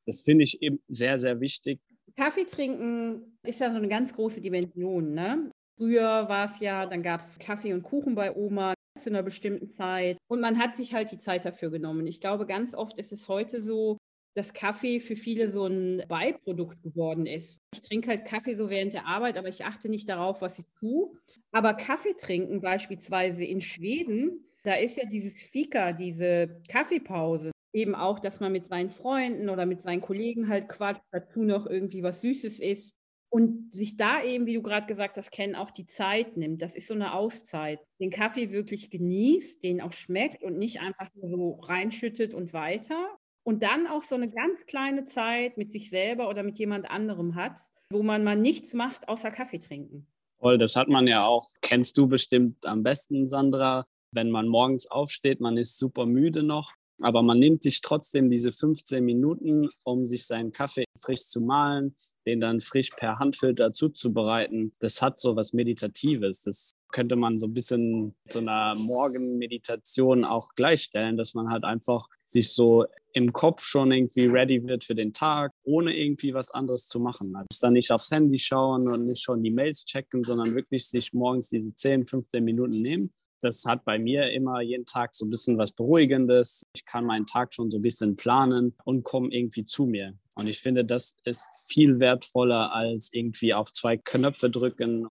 Das 0.06 0.22
finde 0.22 0.44
ich 0.44 0.62
eben 0.62 0.80
sehr, 0.88 1.18
sehr 1.18 1.40
wichtig. 1.40 1.80
Kaffee 2.16 2.46
trinken 2.46 3.38
ist 3.44 3.60
ja 3.60 3.70
so 3.70 3.78
eine 3.78 3.88
ganz 3.88 4.14
große 4.14 4.42
Dimension. 4.42 5.14
Ne? 5.14 5.52
Früher 5.78 6.28
war 6.28 6.46
es 6.46 6.60
ja, 6.60 6.88
dann 6.88 7.04
gab 7.04 7.22
es 7.22 7.38
Kaffee 7.38 7.74
und 7.74 7.84
Kuchen 7.84 8.16
bei 8.16 8.36
Oma 8.36 8.74
zu 8.98 9.12
einer 9.12 9.22
bestimmten 9.22 9.70
Zeit 9.70 10.18
und 10.28 10.42
man 10.42 10.58
hat 10.58 10.74
sich 10.74 10.96
halt 10.96 11.12
die 11.12 11.20
Zeit 11.20 11.46
dafür 11.46 11.70
genommen. 11.70 12.08
Ich 12.08 12.20
glaube, 12.20 12.48
ganz 12.48 12.74
oft 12.74 12.98
ist 12.98 13.14
es 13.14 13.28
heute 13.28 13.62
so, 13.62 13.98
dass 14.38 14.54
Kaffee 14.54 15.00
für 15.00 15.16
viele 15.16 15.50
so 15.50 15.66
ein 15.66 16.04
Beiprodukt 16.08 16.84
geworden 16.84 17.26
ist. 17.26 17.60
Ich 17.74 17.82
trinke 17.82 18.10
halt 18.10 18.26
Kaffee 18.26 18.56
so 18.56 18.70
während 18.70 18.94
der 18.94 19.08
Arbeit, 19.08 19.36
aber 19.36 19.48
ich 19.48 19.66
achte 19.66 19.90
nicht 19.90 20.08
darauf, 20.08 20.44
was 20.44 20.60
ich 20.60 20.68
tue. 20.80 21.12
Aber 21.52 21.74
Kaffee 21.74 22.14
trinken 22.14 22.62
beispielsweise 22.62 23.44
in 23.44 23.62
Schweden, 23.62 24.46
da 24.62 24.76
ist 24.76 24.96
ja 24.96 25.06
dieses 25.06 25.42
Fika, 25.42 25.92
diese 25.92 26.62
Kaffeepause. 26.70 27.50
Eben 27.74 27.96
auch, 27.96 28.20
dass 28.20 28.40
man 28.40 28.52
mit 28.52 28.68
seinen 28.68 28.92
Freunden 28.92 29.50
oder 29.50 29.66
mit 29.66 29.82
seinen 29.82 30.02
Kollegen 30.02 30.50
halt 30.50 30.70
quatscht, 30.70 31.02
dazu 31.12 31.42
noch 31.42 31.66
irgendwie 31.66 32.04
was 32.04 32.22
Süßes 32.22 32.60
isst. 32.60 32.96
Und 33.30 33.74
sich 33.74 33.98
da 33.98 34.24
eben, 34.24 34.46
wie 34.46 34.54
du 34.54 34.62
gerade 34.62 34.86
gesagt 34.86 35.18
hast, 35.18 35.32
Ken, 35.32 35.56
auch 35.56 35.72
die 35.72 35.88
Zeit 35.88 36.38
nimmt. 36.38 36.62
Das 36.62 36.76
ist 36.76 36.88
so 36.88 36.94
eine 36.94 37.14
Auszeit. 37.14 37.80
Den 38.00 38.12
Kaffee 38.12 38.52
wirklich 38.52 38.92
genießt, 38.92 39.64
den 39.64 39.82
auch 39.82 39.94
schmeckt 39.94 40.44
und 40.44 40.60
nicht 40.60 40.80
einfach 40.80 41.10
nur 41.16 41.30
so 41.30 41.52
reinschüttet 41.62 42.34
und 42.34 42.54
weiter, 42.54 43.17
und 43.48 43.64
dann 43.64 43.88
auch 43.88 44.04
so 44.04 44.16
eine 44.16 44.28
ganz 44.28 44.66
kleine 44.66 45.06
Zeit 45.06 45.58
mit 45.58 45.72
sich 45.72 45.90
selber 45.90 46.28
oder 46.28 46.44
mit 46.44 46.60
jemand 46.60 46.92
anderem 46.92 47.36
hat, 47.36 47.62
wo 47.90 48.04
man 48.04 48.22
mal 48.26 48.36
nichts 48.36 48.74
macht, 48.74 49.08
außer 49.08 49.32
Kaffee 49.32 49.60
trinken. 49.60 50.06
Voll, 50.38 50.58
das 50.58 50.76
hat 50.76 50.90
man 50.90 51.08
ja 51.08 51.26
auch. 51.26 51.48
Kennst 51.62 51.98
du 51.98 52.08
bestimmt 52.08 52.68
am 52.68 52.84
besten, 52.84 53.26
Sandra. 53.26 53.86
Wenn 54.14 54.32
man 54.32 54.50
morgens 54.50 54.88
aufsteht, 54.88 55.40
man 55.40 55.56
ist 55.56 55.78
super 55.78 56.06
müde 56.06 56.44
noch, 56.44 56.74
aber 57.00 57.22
man 57.22 57.40
nimmt 57.40 57.64
sich 57.64 57.80
trotzdem 57.82 58.30
diese 58.30 58.52
15 58.52 59.02
Minuten, 59.04 59.70
um 59.84 60.06
sich 60.06 60.26
seinen 60.26 60.52
Kaffee 60.52 60.84
frisch 61.00 61.24
zu 61.28 61.40
mahlen, 61.40 61.96
den 62.26 62.42
dann 62.42 62.60
frisch 62.60 62.90
per 62.98 63.18
Handfilter 63.18 63.72
zuzubereiten. 63.72 64.74
Das 64.80 65.02
hat 65.02 65.22
so 65.22 65.38
was 65.38 65.54
Meditatives. 65.54 66.42
Das 66.42 66.72
könnte 66.92 67.16
man 67.16 67.38
so 67.38 67.48
ein 67.48 67.54
bisschen 67.54 68.14
zu 68.28 68.40
einer 68.40 68.76
Morgenmeditation 68.76 70.26
auch 70.26 70.50
gleichstellen, 70.56 71.16
dass 71.16 71.34
man 71.34 71.50
halt 71.50 71.64
einfach 71.64 72.08
sich 72.24 72.52
so 72.52 72.86
im 73.18 73.34
Kopf 73.34 73.66
schon 73.66 73.92
irgendwie 73.92 74.26
ready 74.26 74.64
wird 74.64 74.84
für 74.84 74.96
den 74.96 75.12
Tag, 75.12 75.52
ohne 75.64 75.96
irgendwie 75.96 76.34
was 76.34 76.52
anderes 76.52 76.88
zu 76.88 77.00
machen. 77.00 77.36
Also 77.36 77.48
dann 77.62 77.74
nicht 77.74 77.92
aufs 77.92 78.12
Handy 78.12 78.40
schauen 78.40 78.88
und 78.88 79.08
nicht 79.08 79.24
schon 79.24 79.44
die 79.44 79.52
Mails 79.52 79.84
checken, 79.86 80.24
sondern 80.24 80.56
wirklich 80.56 80.88
sich 80.88 81.14
morgens 81.14 81.50
diese 81.50 81.74
10, 81.74 82.08
15 82.08 82.44
Minuten 82.44 82.82
nehmen 82.82 83.12
das 83.42 83.66
hat 83.66 83.86
bei 83.86 84.00
mir 84.00 84.32
immer 84.32 84.62
jeden 84.62 84.86
Tag 84.86 85.14
so 85.14 85.26
ein 85.26 85.30
bisschen 85.30 85.58
was 85.58 85.72
Beruhigendes. 85.72 86.64
Ich 86.74 86.86
kann 86.86 87.06
meinen 87.06 87.26
Tag 87.26 87.54
schon 87.54 87.70
so 87.70 87.78
ein 87.78 87.82
bisschen 87.82 88.16
planen 88.16 88.76
und 88.84 89.04
komme 89.04 89.30
irgendwie 89.32 89.64
zu 89.64 89.86
mir. 89.86 90.14
Und 90.36 90.48
ich 90.48 90.60
finde, 90.60 90.86
das 90.86 91.16
ist 91.24 91.48
viel 91.68 92.00
wertvoller 92.00 92.74
als 92.74 93.10
irgendwie 93.12 93.54
auf 93.54 93.72
zwei 93.72 93.98
Knöpfe 93.98 94.50
drücken. 94.50 95.08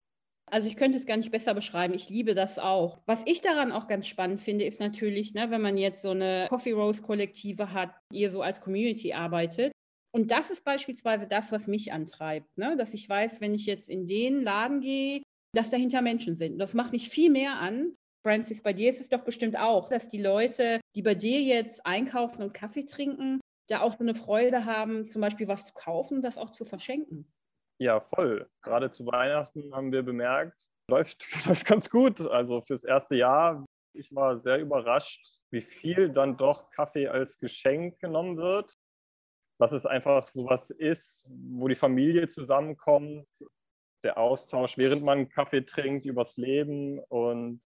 Also 0.55 0.69
ich 0.69 0.77
könnte 0.77 0.97
es 0.97 1.05
gar 1.05 1.17
nicht 1.17 1.31
besser 1.31 1.53
beschreiben. 1.53 1.93
Ich 1.95 2.09
liebe 2.09 2.33
das 2.33 2.59
auch. 2.59 3.01
Was 3.05 3.21
ich 3.25 3.41
daran 3.41 3.73
auch 3.73 3.89
ganz 3.89 4.07
spannend 4.07 4.39
finde, 4.39 4.63
ist 4.63 4.79
natürlich, 4.79 5.33
ne, 5.33 5.51
wenn 5.51 5.59
man 5.59 5.75
jetzt 5.75 6.01
so 6.01 6.11
eine 6.11 6.45
Coffee 6.47 6.71
Rose 6.71 7.01
Kollektive 7.01 7.73
hat, 7.73 7.93
ihr 8.09 8.31
so 8.31 8.41
als 8.41 8.61
Community 8.61 9.11
arbeitet. 9.11 9.73
Und 10.13 10.31
das 10.31 10.51
ist 10.51 10.63
beispielsweise 10.63 11.27
das, 11.27 11.51
was 11.51 11.67
mich 11.67 11.91
antreibt, 11.91 12.57
ne? 12.57 12.77
dass 12.77 12.93
ich 12.93 13.09
weiß, 13.09 13.41
wenn 13.41 13.53
ich 13.53 13.65
jetzt 13.65 13.89
in 13.89 14.07
den 14.07 14.43
Laden 14.43 14.79
gehe, 14.79 15.23
dass 15.53 15.71
dahinter 15.71 16.01
Menschen 16.01 16.37
sind. 16.37 16.57
Das 16.57 16.73
macht 16.73 16.93
mich 16.93 17.09
viel 17.09 17.31
mehr 17.31 17.59
an, 17.59 17.93
Francis, 18.25 18.61
bei 18.61 18.71
dir 18.71 18.89
ist 18.89 19.01
es 19.01 19.09
doch 19.09 19.25
bestimmt 19.25 19.59
auch, 19.59 19.89
dass 19.89 20.07
die 20.07 20.21
Leute, 20.21 20.79
die 20.95 21.01
bei 21.01 21.15
dir 21.15 21.41
jetzt 21.41 21.85
einkaufen 21.85 22.43
und 22.43 22.53
Kaffee 22.53 22.85
trinken, 22.85 23.41
da 23.67 23.81
auch 23.81 23.91
so 23.91 23.99
eine 23.99 24.15
Freude 24.15 24.63
haben, 24.63 25.05
zum 25.05 25.21
Beispiel 25.21 25.49
was 25.49 25.65
zu 25.65 25.73
kaufen 25.73 26.15
und 26.15 26.21
das 26.21 26.37
auch 26.37 26.51
zu 26.51 26.63
verschenken. 26.63 27.27
Ja, 27.79 27.99
voll. 27.99 28.49
Gerade 28.61 28.91
zu 28.91 29.05
Weihnachten 29.05 29.73
haben 29.75 29.91
wir 29.91 30.03
bemerkt, 30.03 30.57
läuft, 30.89 31.25
läuft 31.47 31.65
ganz 31.65 31.89
gut. 31.89 32.21
Also 32.21 32.61
fürs 32.61 32.83
erste 32.83 33.15
Jahr, 33.15 33.65
ich 33.93 34.13
war 34.13 34.37
sehr 34.37 34.59
überrascht, 34.59 35.39
wie 35.51 35.61
viel 35.61 36.09
dann 36.09 36.37
doch 36.37 36.69
Kaffee 36.71 37.07
als 37.07 37.37
Geschenk 37.37 37.99
genommen 37.99 38.37
wird. 38.37 38.73
Dass 39.57 39.71
es 39.71 39.85
einfach 39.85 40.27
sowas 40.27 40.69
ist, 40.69 41.25
wo 41.29 41.69
die 41.69 41.75
Familie 41.75 42.27
zusammenkommt, 42.27 43.25
der 44.03 44.17
Austausch, 44.17 44.77
während 44.77 45.03
man 45.03 45.29
Kaffee 45.29 45.61
trinkt, 45.61 46.05
übers 46.05 46.35
Leben. 46.37 46.99
Und 46.99 47.61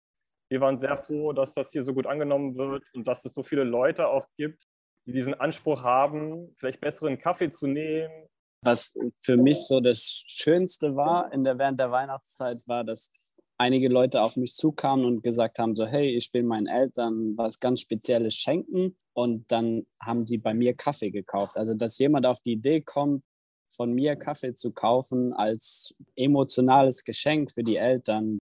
wir 0.50 0.62
waren 0.62 0.78
sehr 0.78 0.98
froh, 0.98 1.34
dass 1.34 1.54
das 1.54 1.72
hier 1.72 1.84
so 1.84 1.94
gut 1.94 2.08
angenommen 2.08 2.56
wird 2.56 2.84
und 2.94 3.08
dass 3.08 3.26
es 3.26 3.34
so 3.34 3.44
viele 3.44 3.64
Leute 3.64 4.08
auch 4.08 4.28
gibt, 4.38 4.64
die 5.06 5.14
diesen 5.14 5.34
Anspruch 5.34 5.84
haben, 5.84 6.56
vielleicht 6.58 6.80
besseren 6.80 7.18
Kaffee 7.18 7.50
zu 7.50 7.68
nehmen. 7.68 8.28
Was 8.62 8.94
für 9.22 9.38
mich 9.38 9.66
so 9.68 9.80
das 9.80 10.24
Schönste 10.28 10.96
war 10.96 11.32
in 11.32 11.44
der, 11.44 11.58
während 11.58 11.80
der 11.80 11.92
Weihnachtszeit, 11.92 12.58
war, 12.66 12.84
dass 12.84 13.12
einige 13.58 13.90
Leute 13.90 14.24
auf 14.24 14.36
mich 14.38 14.54
zukamen 14.56 15.06
und 15.06 15.22
gesagt 15.22 15.60
haben, 15.60 15.76
so 15.76 15.86
hey, 15.86 16.16
ich 16.16 16.34
will 16.34 16.44
meinen 16.44 16.68
Eltern 16.68 17.38
was 17.38 17.60
ganz 17.60 17.82
Spezielles 17.82 18.36
schenken. 18.36 18.98
Und 19.14 19.52
dann 19.52 19.86
haben 20.02 20.24
sie 20.24 20.38
bei 20.38 20.54
mir 20.54 20.74
Kaffee 20.76 21.12
gekauft. 21.12 21.58
Also 21.58 21.74
dass 21.74 21.98
jemand 22.00 22.26
auf 22.26 22.40
die 22.42 22.54
Idee 22.54 22.82
kommt, 22.82 23.24
von 23.70 23.94
mir 23.94 24.16
Kaffee 24.16 24.54
zu 24.54 24.72
kaufen 24.72 25.34
als 25.34 25.96
emotionales 26.16 27.04
Geschenk 27.04 27.52
für 27.52 27.64
die 27.64 27.76
Eltern. 27.76 28.40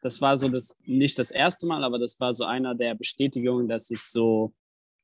Das 0.00 0.20
war 0.20 0.36
so 0.36 0.48
das, 0.48 0.76
nicht 0.84 1.18
das 1.18 1.30
erste 1.30 1.66
Mal, 1.66 1.82
aber 1.82 1.98
das 1.98 2.20
war 2.20 2.32
so 2.34 2.44
einer 2.44 2.74
der 2.74 2.94
Bestätigungen, 2.94 3.68
dass 3.68 3.90
ich 3.90 4.02
so 4.02 4.52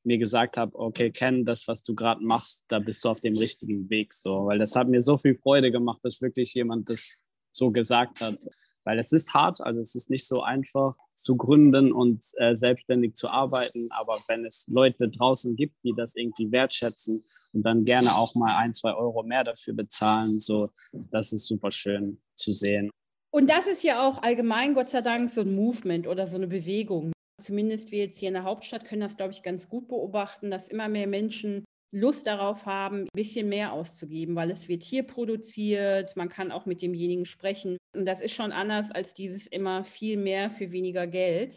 mir 0.05 0.17
gesagt 0.17 0.57
habe, 0.57 0.77
okay, 0.77 1.11
Ken, 1.11 1.45
das, 1.45 1.67
was 1.67 1.83
du 1.83 1.95
gerade 1.95 2.23
machst, 2.23 2.63
da 2.67 2.79
bist 2.79 3.03
du 3.03 3.09
auf 3.09 3.19
dem 3.19 3.35
richtigen 3.37 3.89
Weg. 3.89 4.13
So, 4.13 4.45
weil 4.45 4.59
das 4.59 4.75
hat 4.75 4.87
mir 4.87 5.01
so 5.01 5.17
viel 5.17 5.35
Freude 5.35 5.71
gemacht, 5.71 5.99
dass 6.03 6.21
wirklich 6.21 6.53
jemand 6.53 6.89
das 6.89 7.17
so 7.51 7.71
gesagt 7.71 8.21
hat. 8.21 8.45
Weil 8.83 8.99
es 8.99 9.11
ist 9.11 9.33
hart, 9.33 9.61
also 9.61 9.81
es 9.81 9.95
ist 9.95 10.11
nicht 10.11 10.27
so 10.27 10.43
einfach 10.43 10.95
zu 11.13 11.37
gründen 11.37 11.91
und 11.91 12.23
äh, 12.37 12.55
selbstständig 12.55 13.15
zu 13.15 13.29
arbeiten. 13.29 13.87
Aber 13.91 14.19
wenn 14.27 14.45
es 14.45 14.67
Leute 14.67 15.09
draußen 15.09 15.55
gibt, 15.55 15.75
die 15.83 15.93
das 15.97 16.15
irgendwie 16.15 16.51
wertschätzen 16.51 17.25
und 17.53 17.63
dann 17.63 17.83
gerne 17.83 18.15
auch 18.15 18.35
mal 18.35 18.55
ein, 18.57 18.73
zwei 18.73 18.93
Euro 18.93 19.23
mehr 19.23 19.43
dafür 19.43 19.73
bezahlen, 19.73 20.39
so, 20.39 20.69
das 20.93 21.33
ist 21.33 21.47
super 21.47 21.71
schön 21.71 22.19
zu 22.35 22.51
sehen. 22.51 22.91
Und 23.31 23.49
das 23.49 23.65
ist 23.65 23.83
ja 23.83 24.07
auch 24.07 24.21
allgemein, 24.21 24.75
Gott 24.75 24.89
sei 24.89 25.01
Dank, 25.01 25.31
so 25.31 25.41
ein 25.41 25.55
Movement 25.55 26.07
oder 26.07 26.27
so 26.27 26.35
eine 26.37 26.47
Bewegung. 26.47 27.11
Zumindest 27.41 27.91
wir 27.91 27.99
jetzt 27.99 28.17
hier 28.17 28.29
in 28.29 28.33
der 28.35 28.43
Hauptstadt 28.43 28.85
können 28.85 29.01
das, 29.01 29.17
glaube 29.17 29.33
ich, 29.33 29.43
ganz 29.43 29.67
gut 29.67 29.87
beobachten, 29.87 30.49
dass 30.49 30.69
immer 30.69 30.87
mehr 30.87 31.07
Menschen 31.07 31.65
Lust 31.91 32.27
darauf 32.27 32.65
haben, 32.65 33.03
ein 33.03 33.09
bisschen 33.13 33.47
mehr 33.47 33.71
auszugeben, 33.71 34.35
weil 34.35 34.51
es 34.51 34.67
wird 34.67 34.83
hier 34.83 35.03
produziert, 35.03 36.15
man 36.17 36.29
kann 36.29 36.51
auch 36.51 36.65
mit 36.65 36.81
demjenigen 36.81 37.25
sprechen. 37.25 37.77
Und 37.95 38.05
das 38.05 38.21
ist 38.21 38.33
schon 38.33 38.51
anders 38.51 38.91
als 38.91 39.13
dieses 39.13 39.47
immer 39.47 39.83
viel 39.83 40.17
mehr 40.17 40.49
für 40.49 40.71
weniger 40.71 41.07
Geld. 41.07 41.55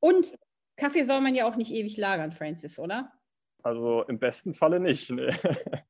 Und 0.00 0.34
Kaffee 0.76 1.04
soll 1.04 1.20
man 1.20 1.34
ja 1.34 1.48
auch 1.48 1.56
nicht 1.56 1.72
ewig 1.72 1.96
lagern, 1.96 2.32
Francis, 2.32 2.78
oder? 2.78 3.12
Also 3.62 4.04
im 4.04 4.18
besten 4.18 4.54
Falle 4.54 4.80
nicht. 4.80 5.10
Nee. 5.10 5.30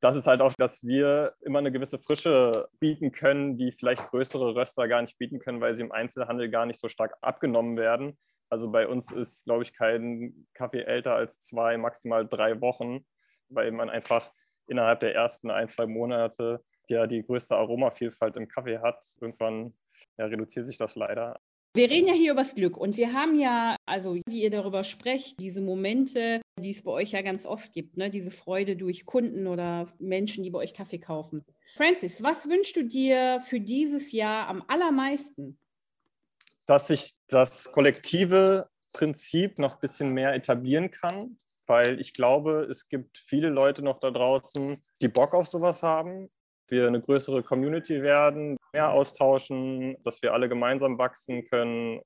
Das 0.00 0.16
ist 0.16 0.26
halt 0.26 0.42
auch, 0.42 0.52
dass 0.52 0.84
wir 0.84 1.32
immer 1.40 1.60
eine 1.60 1.72
gewisse 1.72 1.98
Frische 1.98 2.68
bieten 2.78 3.10
können, 3.10 3.56
die 3.56 3.72
vielleicht 3.72 4.10
größere 4.10 4.54
Röster 4.54 4.86
gar 4.86 5.00
nicht 5.00 5.16
bieten 5.16 5.38
können, 5.38 5.62
weil 5.62 5.74
sie 5.74 5.80
im 5.80 5.92
Einzelhandel 5.92 6.50
gar 6.50 6.66
nicht 6.66 6.78
so 6.78 6.90
stark 6.90 7.16
abgenommen 7.22 7.78
werden. 7.78 8.18
Also 8.50 8.70
bei 8.70 8.86
uns 8.86 9.10
ist, 9.10 9.44
glaube 9.44 9.62
ich, 9.62 9.72
kein 9.72 10.46
Kaffee 10.54 10.82
älter 10.82 11.14
als 11.14 11.40
zwei, 11.40 11.76
maximal 11.76 12.26
drei 12.26 12.60
Wochen, 12.60 13.04
weil 13.48 13.72
man 13.72 13.90
einfach 13.90 14.30
innerhalb 14.66 15.00
der 15.00 15.14
ersten 15.14 15.50
ein, 15.50 15.68
zwei 15.68 15.86
Monate 15.86 16.62
ja 16.88 17.06
die 17.06 17.22
größte 17.22 17.56
Aromavielfalt 17.56 18.36
im 18.36 18.48
Kaffee 18.48 18.78
hat. 18.78 19.04
Irgendwann 19.20 19.74
ja, 20.18 20.26
reduziert 20.26 20.66
sich 20.66 20.78
das 20.78 20.94
leider. 20.94 21.40
Wir 21.76 21.90
reden 21.90 22.06
ja 22.06 22.14
hier 22.14 22.32
über 22.32 22.42
das 22.42 22.54
Glück 22.54 22.76
und 22.76 22.96
wir 22.96 23.12
haben 23.12 23.36
ja, 23.36 23.74
also 23.84 24.14
wie 24.28 24.42
ihr 24.44 24.50
darüber 24.50 24.84
sprecht, 24.84 25.40
diese 25.40 25.60
Momente, 25.60 26.40
die 26.60 26.70
es 26.70 26.82
bei 26.82 26.92
euch 26.92 27.10
ja 27.10 27.22
ganz 27.22 27.46
oft 27.46 27.72
gibt, 27.72 27.96
ne? 27.96 28.10
diese 28.10 28.30
Freude 28.30 28.76
durch 28.76 29.04
Kunden 29.04 29.48
oder 29.48 29.92
Menschen, 29.98 30.44
die 30.44 30.50
bei 30.50 30.60
euch 30.60 30.72
Kaffee 30.72 31.00
kaufen. 31.00 31.42
Francis, 31.74 32.22
was 32.22 32.48
wünschst 32.48 32.76
du 32.76 32.84
dir 32.84 33.40
für 33.40 33.58
dieses 33.58 34.12
Jahr 34.12 34.46
am 34.46 34.62
allermeisten? 34.68 35.58
Dass 36.66 36.88
sich 36.88 37.14
das 37.28 37.70
kollektive 37.72 38.68
Prinzip 38.92 39.58
noch 39.58 39.74
ein 39.74 39.80
bisschen 39.80 40.12
mehr 40.12 40.34
etablieren 40.34 40.90
kann, 40.90 41.38
weil 41.66 42.00
ich 42.00 42.14
glaube, 42.14 42.66
es 42.70 42.88
gibt 42.88 43.18
viele 43.18 43.48
Leute 43.48 43.82
noch 43.82 43.98
da 43.98 44.10
draußen, 44.10 44.78
die 45.02 45.08
Bock 45.08 45.34
auf 45.34 45.48
sowas 45.48 45.82
haben. 45.82 46.30
Wir 46.68 46.86
eine 46.86 47.00
größere 47.00 47.42
Community 47.42 48.02
werden, 48.02 48.56
mehr 48.72 48.90
austauschen, 48.90 49.96
dass 50.02 50.22
wir 50.22 50.32
alle 50.32 50.48
gemeinsam 50.48 50.96
wachsen 50.96 51.44
können, 51.46 52.00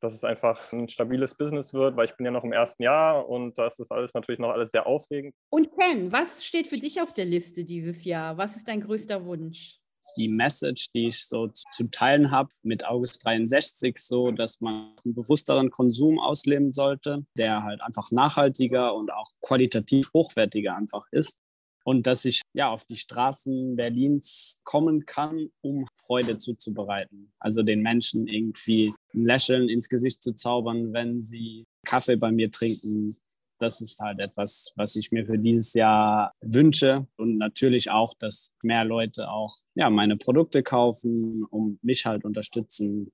dass 0.00 0.14
es 0.14 0.24
einfach 0.24 0.72
ein 0.72 0.88
stabiles 0.88 1.34
Business 1.34 1.74
wird, 1.74 1.96
weil 1.96 2.06
ich 2.06 2.16
bin 2.16 2.26
ja 2.26 2.32
noch 2.32 2.42
im 2.42 2.52
ersten 2.52 2.82
Jahr 2.82 3.28
und 3.28 3.56
das 3.58 3.78
ist 3.78 3.92
alles 3.92 4.14
natürlich 4.14 4.40
noch 4.40 4.50
alles 4.50 4.70
sehr 4.70 4.86
aufregend. 4.86 5.34
Und 5.50 5.70
Ken, 5.78 6.10
was 6.10 6.44
steht 6.44 6.66
für 6.66 6.76
dich 6.76 7.00
auf 7.00 7.12
der 7.12 7.26
Liste 7.26 7.64
dieses 7.64 8.04
Jahr? 8.04 8.36
Was 8.36 8.56
ist 8.56 8.66
dein 8.66 8.80
größter 8.80 9.24
Wunsch? 9.24 9.78
Die 10.16 10.28
Message, 10.28 10.90
die 10.92 11.08
ich 11.08 11.26
so 11.26 11.48
zu 11.48 11.84
teilen 11.90 12.30
habe 12.30 12.50
mit 12.62 12.84
August 12.84 13.24
63, 13.24 13.96
so, 13.98 14.30
dass 14.30 14.60
man 14.60 14.94
einen 15.04 15.14
bewussteren 15.14 15.70
Konsum 15.70 16.18
ausleben 16.18 16.72
sollte, 16.72 17.24
der 17.36 17.62
halt 17.62 17.80
einfach 17.80 18.10
nachhaltiger 18.10 18.94
und 18.94 19.12
auch 19.12 19.30
qualitativ 19.40 20.10
hochwertiger 20.14 20.76
einfach 20.76 21.06
ist. 21.10 21.40
Und 21.82 22.06
dass 22.06 22.24
ich 22.26 22.42
ja 22.52 22.70
auf 22.70 22.84
die 22.84 22.96
Straßen 22.96 23.74
Berlins 23.74 24.58
kommen 24.64 25.06
kann, 25.06 25.48
um 25.62 25.86
Freude 25.94 26.36
zuzubereiten. 26.36 27.32
Also 27.38 27.62
den 27.62 27.80
Menschen 27.80 28.28
irgendwie 28.28 28.94
ein 29.14 29.24
Lächeln 29.24 29.68
ins 29.68 29.88
Gesicht 29.88 30.22
zu 30.22 30.34
zaubern, 30.34 30.92
wenn 30.92 31.16
sie 31.16 31.64
Kaffee 31.86 32.16
bei 32.16 32.30
mir 32.30 32.50
trinken, 32.50 33.14
das 33.60 33.80
ist 33.80 34.00
halt 34.00 34.18
etwas, 34.20 34.72
was 34.76 34.96
ich 34.96 35.12
mir 35.12 35.26
für 35.26 35.38
dieses 35.38 35.74
Jahr 35.74 36.32
wünsche 36.40 37.06
und 37.16 37.36
natürlich 37.36 37.90
auch, 37.90 38.14
dass 38.18 38.54
mehr 38.62 38.84
Leute 38.84 39.30
auch 39.30 39.54
ja, 39.74 39.90
meine 39.90 40.16
Produkte 40.16 40.62
kaufen, 40.62 41.44
um 41.50 41.78
mich 41.82 42.06
halt 42.06 42.24
unterstützen. 42.24 43.10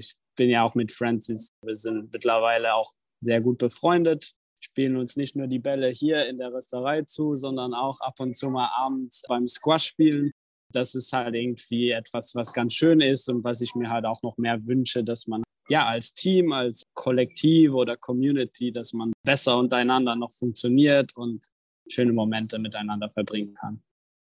Ich 0.00 0.14
bin 0.36 0.50
ja 0.50 0.64
auch 0.64 0.74
mit 0.74 0.92
Francis, 0.92 1.50
wir 1.64 1.76
sind 1.76 2.12
mittlerweile 2.12 2.74
auch 2.74 2.92
sehr 3.20 3.40
gut 3.40 3.58
befreundet, 3.58 4.32
spielen 4.62 4.96
uns 4.96 5.16
nicht 5.16 5.36
nur 5.36 5.46
die 5.46 5.60
Bälle 5.60 5.88
hier 5.88 6.26
in 6.26 6.38
der 6.38 6.52
Rösterei 6.52 7.02
zu, 7.02 7.36
sondern 7.36 7.72
auch 7.72 8.00
ab 8.00 8.18
und 8.18 8.36
zu 8.36 8.50
mal 8.50 8.70
abends 8.76 9.22
beim 9.28 9.46
Squash 9.46 9.84
spielen. 9.84 10.32
Das 10.72 10.96
ist 10.96 11.12
halt 11.12 11.34
irgendwie 11.34 11.92
etwas, 11.92 12.34
was 12.34 12.52
ganz 12.52 12.74
schön 12.74 13.00
ist 13.00 13.30
und 13.30 13.44
was 13.44 13.60
ich 13.60 13.74
mir 13.76 13.88
halt 13.88 14.04
auch 14.04 14.22
noch 14.22 14.36
mehr 14.36 14.66
wünsche, 14.66 15.04
dass 15.04 15.28
man 15.28 15.44
ja, 15.68 15.86
als 15.86 16.14
Team, 16.14 16.52
als 16.52 16.82
Kollektiv 16.96 17.72
oder 17.72 17.96
Community, 17.96 18.72
dass 18.72 18.92
man 18.92 19.12
besser 19.24 19.58
untereinander 19.58 20.16
noch 20.16 20.32
funktioniert 20.32 21.16
und 21.16 21.46
schöne 21.88 22.12
Momente 22.12 22.58
miteinander 22.58 23.08
verbringen 23.10 23.54
kann. 23.54 23.80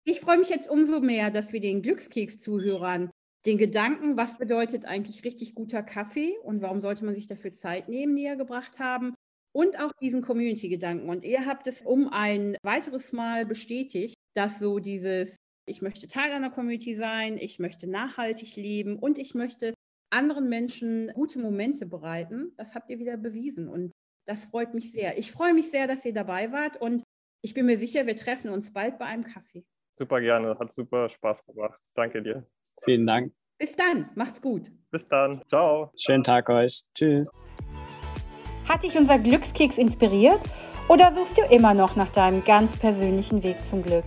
Ich 0.03 0.19
freue 0.19 0.37
mich 0.37 0.49
jetzt 0.49 0.69
umso 0.69 0.99
mehr, 0.99 1.31
dass 1.31 1.53
wir 1.53 1.61
den 1.61 1.81
Glückskeks-Zuhörern 1.81 3.09
den 3.45 3.57
Gedanken, 3.57 4.17
was 4.17 4.37
bedeutet 4.37 4.85
eigentlich 4.85 5.23
richtig 5.23 5.55
guter 5.55 5.83
Kaffee 5.83 6.35
und 6.43 6.61
warum 6.61 6.81
sollte 6.81 7.05
man 7.05 7.15
sich 7.15 7.27
dafür 7.27 7.53
Zeit 7.53 7.87
nehmen, 7.89 8.13
näher 8.13 8.35
gebracht 8.35 8.79
haben 8.79 9.13
und 9.55 9.79
auch 9.79 9.91
diesen 10.01 10.21
Community-Gedanken. 10.21 11.09
Und 11.09 11.23
ihr 11.23 11.45
habt 11.45 11.67
es 11.67 11.81
um 11.81 12.09
ein 12.09 12.57
weiteres 12.63 13.13
Mal 13.13 13.45
bestätigt, 13.45 14.15
dass 14.35 14.59
so 14.59 14.79
dieses, 14.79 15.37
ich 15.67 15.81
möchte 15.81 16.07
Teil 16.07 16.31
einer 16.31 16.49
Community 16.49 16.95
sein, 16.95 17.37
ich 17.37 17.59
möchte 17.59 17.87
nachhaltig 17.87 18.55
leben 18.55 18.97
und 18.97 19.17
ich 19.17 19.35
möchte 19.35 19.73
anderen 20.15 20.49
Menschen 20.49 21.11
gute 21.13 21.39
Momente 21.39 21.85
bereiten. 21.85 22.53
Das 22.57 22.73
habt 22.73 22.89
ihr 22.89 22.99
wieder 22.99 23.17
bewiesen 23.17 23.67
und 23.67 23.91
das 24.25 24.45
freut 24.45 24.73
mich 24.73 24.91
sehr. 24.91 25.17
Ich 25.17 25.31
freue 25.31 25.53
mich 25.53 25.69
sehr, 25.69 25.87
dass 25.87 26.03
ihr 26.05 26.13
dabei 26.13 26.51
wart 26.51 26.81
und 26.81 27.03
ich 27.43 27.53
bin 27.53 27.67
mir 27.67 27.77
sicher, 27.77 28.07
wir 28.07 28.15
treffen 28.15 28.49
uns 28.49 28.73
bald 28.73 28.97
bei 28.97 29.05
einem 29.05 29.23
Kaffee. 29.23 29.63
Super 29.97 30.19
gerne, 30.19 30.57
hat 30.57 30.73
super 30.73 31.07
Spaß 31.07 31.45
gemacht. 31.45 31.79
Danke 31.93 32.23
dir. 32.23 32.47
Vielen 32.83 33.05
Dank. 33.05 33.33
Bis 33.57 33.75
dann, 33.75 34.09
macht's 34.15 34.41
gut. 34.41 34.71
Bis 34.91 35.07
dann, 35.07 35.41
ciao. 35.47 35.91
Schönen 35.95 36.23
Tag 36.23 36.49
euch. 36.49 36.83
Tschüss. 36.95 37.29
Hat 38.67 38.83
dich 38.83 38.97
unser 38.97 39.19
Glückskeks 39.19 39.77
inspiriert 39.77 40.41
oder 40.89 41.13
suchst 41.13 41.37
du 41.37 41.41
immer 41.43 41.73
noch 41.73 41.95
nach 41.95 42.11
deinem 42.11 42.43
ganz 42.43 42.77
persönlichen 42.77 43.43
Weg 43.43 43.63
zum 43.63 43.83
Glück? 43.83 44.05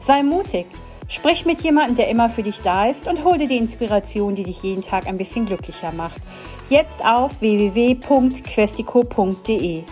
Sei 0.00 0.22
mutig 0.22 0.66
Sprich 1.10 1.46
mit 1.46 1.62
jemandem, 1.62 1.96
der 1.96 2.08
immer 2.08 2.28
für 2.28 2.42
dich 2.42 2.60
da 2.60 2.84
ist 2.86 3.08
und 3.08 3.24
hol 3.24 3.38
dir 3.38 3.48
die 3.48 3.56
Inspiration, 3.56 4.34
die 4.34 4.42
dich 4.42 4.62
jeden 4.62 4.82
Tag 4.82 5.06
ein 5.06 5.16
bisschen 5.16 5.46
glücklicher 5.46 5.90
macht. 5.92 6.20
Jetzt 6.68 7.02
auf 7.02 7.40
www.questico.de. 7.40 9.84